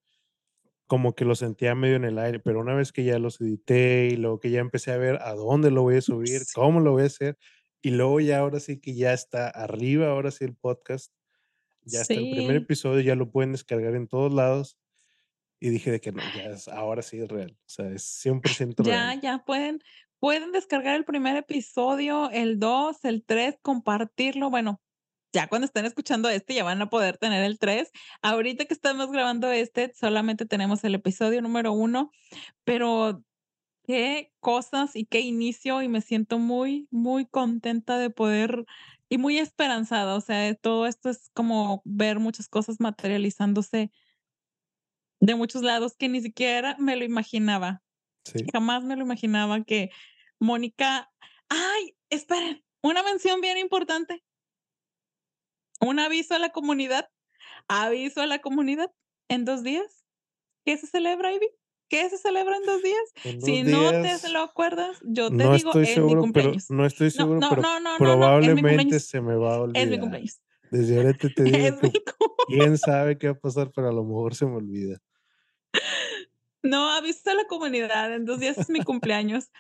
[0.88, 4.10] como que lo sentía medio en el aire, pero una vez que ya los edité,
[4.12, 6.54] y luego que ya empecé a ver a dónde lo voy a subir, Sí.
[6.54, 7.38] cómo lo voy a hacer,
[7.82, 11.14] y luego ya ahora sí que ya está arriba, ahora sí el podcast,
[11.84, 12.58] ya está el primer Sí.
[12.58, 14.78] episodio, ya lo pueden descargar en todos lados,
[15.60, 18.84] y dije de que no, ya es ahora sí es real, o sea, es 100%
[18.84, 19.18] Ya, real.
[19.22, 19.82] ya pueden
[20.20, 24.82] pueden descargar el primer episodio, el 2, el 3, compartirlo, bueno,
[25.34, 27.92] ya cuando estén escuchando este, ya van a poder tener el 3.
[28.22, 32.12] Ahorita que estamos grabando este, solamente tenemos el episodio número 1,
[32.64, 33.24] pero
[33.84, 38.66] qué cosas y qué inicio, y me siento muy, muy contenta de poder
[39.10, 43.92] y muy esperanzada, o sea, todo esto es como ver muchas cosas materializándose
[45.20, 47.82] de muchos lados que ni siquiera me lo imaginaba.
[48.34, 48.46] Sí.
[48.52, 49.90] Jamás me lo imaginaba que
[50.40, 51.12] Mónica
[51.50, 54.24] ¡ay!, esperen, una mención bien importante.
[55.80, 57.10] Un aviso a la comunidad,
[57.68, 58.92] aviso a la comunidad,
[59.30, 60.06] en 2 días,
[60.66, 61.48] ¿qué se celebra, Ivy?
[61.90, 63.14] ¿Qué se celebra en 2 días?
[63.24, 65.94] En 2 Si no te días, lo acuerdas, yo te no digo, estoy es mi
[65.96, 66.70] seguro, pero cumpleaños.
[66.70, 69.66] no estoy seguro, no, pero no, no, no, mi probablemente cumpleaños, se me va a
[69.74, 70.00] es mi olvidar.
[70.00, 70.42] cumpleaños.
[70.72, 73.90] Desde ahorita te digo Es que mi cum quién sabe qué va a pasar, pero
[73.90, 75.00] a lo mejor se me olvida.
[76.64, 79.52] No, aviso a la comunidad, en 2 días es mi cumpleaños.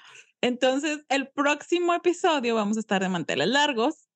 [0.41, 4.07] Entonces, el próximo episodio vamos a estar de manteles largos.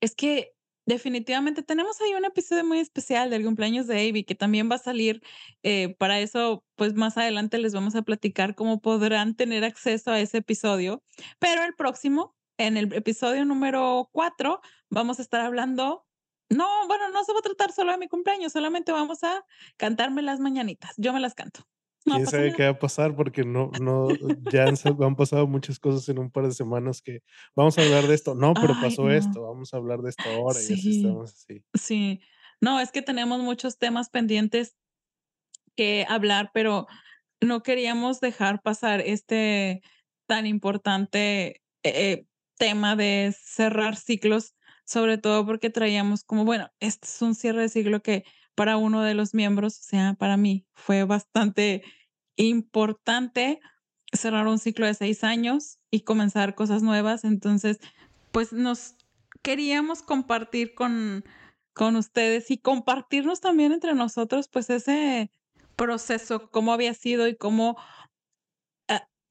[0.00, 0.52] Es que
[0.86, 4.78] definitivamente tenemos ahí un episodio muy especial del cumpleaños de Ivy, que también va a
[4.78, 5.22] salir,
[5.62, 10.20] eh, para eso, pues, más adelante les vamos a platicar cómo podrán tener acceso a
[10.20, 11.02] ese episodio,
[11.38, 14.60] pero el próximo, en el episodio número 4,
[14.90, 16.04] vamos a estar hablando
[16.54, 19.44] no, bueno, no se va a tratar solo de mi cumpleaños, solamente vamos a
[19.76, 21.62] cantarme las mañanitas, yo me las canto,
[22.06, 22.54] no Quién sabe nada.
[22.54, 26.30] qué va a pasar, porque no no ya han han pasado muchas cosas en un
[26.30, 27.20] par de semanas que
[27.56, 29.10] vamos a hablar de esto, no, pero Ay, pasó no.
[29.10, 31.64] esto, vamos a hablar de esto ahora, y así Sí, estamos así.
[31.74, 32.20] sí.
[32.60, 34.76] No, es que tenemos muchos temas pendientes
[35.76, 36.86] que hablar, pero
[37.40, 39.82] no queríamos dejar pasar este
[40.26, 42.26] tan importante, eh,
[42.58, 44.54] tema de cerrar ciclos,
[44.84, 48.24] sobre todo porque traíamos como, bueno, este es un cierre de ciclo que
[48.54, 51.82] para uno de los miembros, o sea, para mí, fue bastante
[52.36, 53.60] importante
[54.12, 57.24] cerrar un ciclo de 6 años y comenzar cosas nuevas.
[57.24, 57.78] Entonces,
[58.32, 58.94] pues, nos
[59.42, 61.24] queríamos compartir con
[61.74, 65.30] con ustedes y compartirnos también entre nosotros, pues, ese
[65.76, 67.76] proceso, cómo había sido y cómo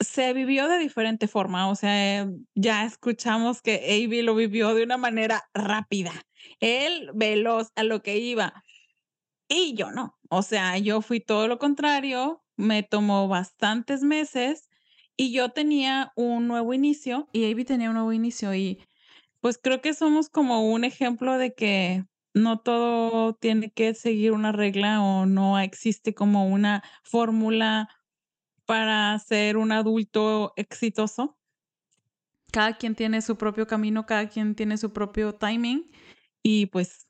[0.04, 4.84] se vivió de diferente forma, o sea, em, ya escuchamos que Ivy lo vivió de
[4.84, 6.14] una manera rápida,
[6.60, 8.64] él veloz a lo que iba,
[9.50, 14.70] y yo no, o sea, yo fui todo lo contrario, me tomó bastantes meses,
[15.18, 18.80] y yo tenía un nuevo inicio, y Ivy tenía un nuevo inicio, y,
[19.42, 24.52] pues, creo que somos como un ejemplo de que no todo tiene que seguir una
[24.54, 27.90] regla, o no existe como una fórmula
[28.66, 31.38] para ser un adulto exitoso.
[32.52, 35.92] Cada quien tiene su propio camino, cada quien tiene su propio timing,
[36.44, 37.08] y pues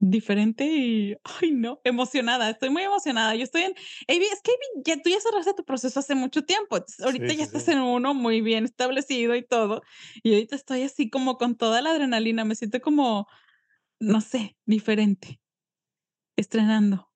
[0.00, 3.34] diferente y, ay, no, emocionada, estoy muy emocionada.
[3.34, 3.74] Yo estoy en
[4.06, 7.04] Ivy, es que Ivy, ya tú ya cerraste tu proceso hace mucho tiempo, entonces, Sí,
[7.04, 7.72] ahorita ya sí, estás sí.
[7.72, 9.82] en uno muy bien establecido y todo,
[10.22, 13.26] y ahorita estoy así como con toda la adrenalina, me siento como,
[14.00, 15.40] no sé, diferente.
[16.36, 17.08] Estrenando.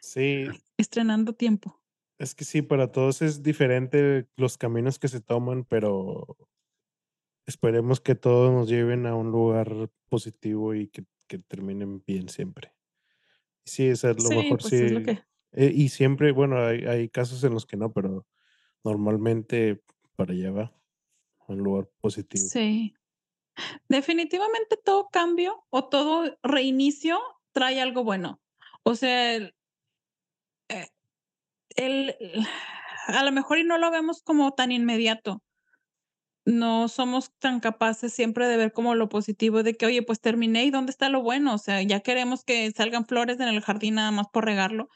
[0.00, 0.62] Sí.
[0.78, 1.77] Estrenando tiempo.
[2.18, 6.36] Es que sí, para todos es diferente los caminos que se toman, pero
[7.46, 12.72] esperemos que todos nos lleven a un lugar positivo y que que terminen bien siempre.
[13.64, 16.84] Sí, a lo Sí, mejor pues, es lo sí, que eh, y siempre, bueno, hay
[16.86, 18.26] hay casos en los que no, pero
[18.82, 19.82] normalmente
[20.16, 20.62] para allá va,
[21.40, 22.48] a un lugar positivo.
[22.48, 22.94] Sí.
[23.88, 27.18] Definitivamente todo cambio o todo reinicio
[27.52, 28.40] trae algo bueno.
[28.84, 29.52] O sea, eh,
[31.78, 32.16] el
[33.08, 35.42] a lo mejor y no lo vemos como tan inmediato.
[36.46, 40.64] No somos tan capaces siempre de ver como lo positivo de que: "Oye, pues terminé,
[40.64, 41.54] ¿y dónde está lo bueno?".
[41.54, 44.88] O sea, ya queremos que salgan flores en el jardín nada más por regarlo.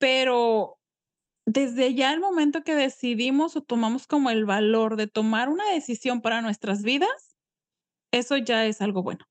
[0.00, 0.78] Pero
[1.46, 6.22] desde ya el momento que decidimos o tomamos como el valor de tomar una decisión
[6.22, 7.36] para nuestras vidas,
[8.12, 9.24] eso ya es algo bueno.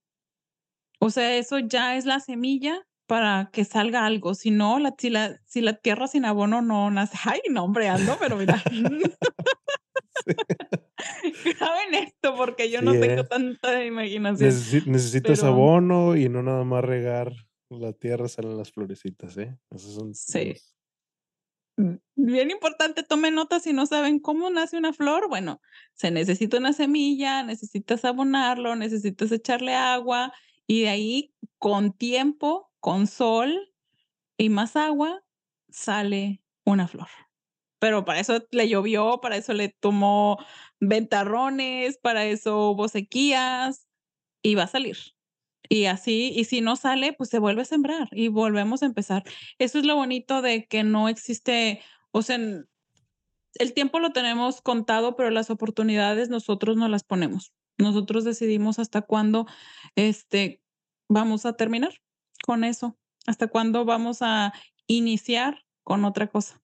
[0.99, 5.09] O sea, eso ya es la semilla para que salga algo, si no, la si
[5.09, 7.17] la si la tierra sin abono no nace.
[7.25, 8.61] Ay, no, hombre, ando, pero mira.
[10.25, 10.33] Sí.
[11.59, 13.27] Graben esto, porque yo Sí, no tengo ¿eh?
[13.29, 17.31] tanta imaginación, Necesi necesitas pero abono y no nada más regar
[17.69, 19.57] la tierra, salen las florecitas, ¿eh?
[19.71, 20.49] Esos son Sí.
[20.49, 20.73] los
[21.79, 25.61] Mm, bien importante, tomen nota si no saben cómo nace una flor, bueno,
[25.93, 30.33] se necesita una semilla, necesitas abonarlo, necesitas echarle agua,
[30.65, 33.73] y de ahí, con tiempo, con sol
[34.37, 35.21] y más agua,
[35.67, 37.09] sale una flor.
[37.79, 40.37] Pero para eso le llovió, para eso le tomó
[40.79, 43.89] ventarrones, para eso hubo sequías,
[44.41, 44.95] y va a salir.
[45.67, 49.25] Y así, y si no sale, pues se vuelve a sembrar y volvemos a empezar.
[49.59, 51.81] Eso es lo bonito de que no existe,
[52.11, 52.39] o sea,
[53.55, 57.51] el tiempo lo tenemos contado, pero las oportunidades nosotros nos las ponemos.
[57.77, 59.45] Nosotros decidimos hasta cuándo,
[59.97, 60.61] este,
[61.09, 61.91] vamos a terminar
[62.45, 64.53] con eso, hasta cuándo vamos a
[64.87, 66.61] iniciar con otra cosa.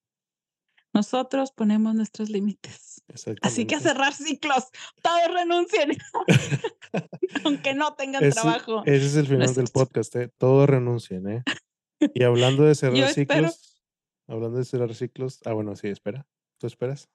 [0.92, 3.02] Nosotros ponemos nuestros límites.
[3.42, 4.68] Así que a cerrar ciclos,
[5.02, 5.90] todos renuncien.
[7.44, 8.82] Aunque no tengan Ese trabajo.
[8.86, 10.30] ese es el No final del podcast, ¿eh?
[10.38, 11.42] Todos renuncien, ¿eh?
[12.14, 13.74] Y hablando de Yo cerrar espero ciclos
[14.26, 16.26] hablando de cerrar ciclos ah, bueno, sí, espera,
[16.58, 17.08] ¿tú esperas?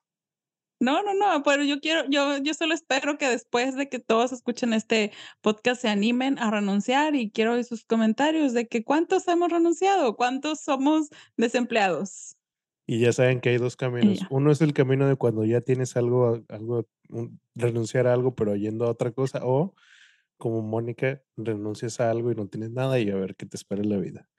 [0.81, 4.31] No, no, no, pero yo quiero yo yo solo espero que después de que todos
[4.31, 5.11] escuchen este
[5.41, 10.15] podcast se animen a renunciar, y quiero oír sus comentarios de que, ¿cuántos hemos renunciado?
[10.15, 12.37] ¿Cuántos somos desempleados?
[12.87, 14.19] Y ya saben que hay 2 Y caminos.
[14.29, 18.55] Uno es el camino de cuando ya tienes algo algo, un renunciar a algo, pero
[18.55, 19.75] yendo a otra cosa, o
[20.37, 23.81] como Mónica, renuncias a algo y no tienes nada, y a ver qué te espera
[23.81, 24.29] en la vida.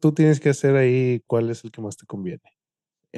[0.00, 2.42] Tú tienes que hacer ahí cuál es el que más te conviene,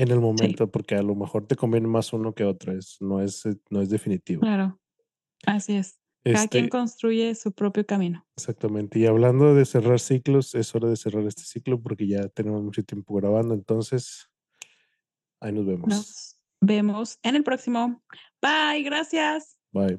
[0.02, 0.20] en el Sí.
[0.20, 3.56] momento, porque a lo mejor te conviene más uno que otro, es no es eh,
[3.70, 4.40] no es definitivo.
[4.40, 4.80] Claro,
[5.46, 5.98] así es.
[6.24, 8.26] Cada quien Este construye su propio camino.
[8.36, 8.98] Exactamente.
[8.98, 12.82] Y hablando de cerrar ciclos, es hora de cerrar este ciclo, porque ya tenemos mucho
[12.84, 14.28] tiempo grabando, entonces
[15.40, 15.88] ahí nos vemos.
[15.88, 18.02] Nos vemos en el próximo.
[18.42, 19.56] Bye, gracias.
[19.72, 19.98] Bye.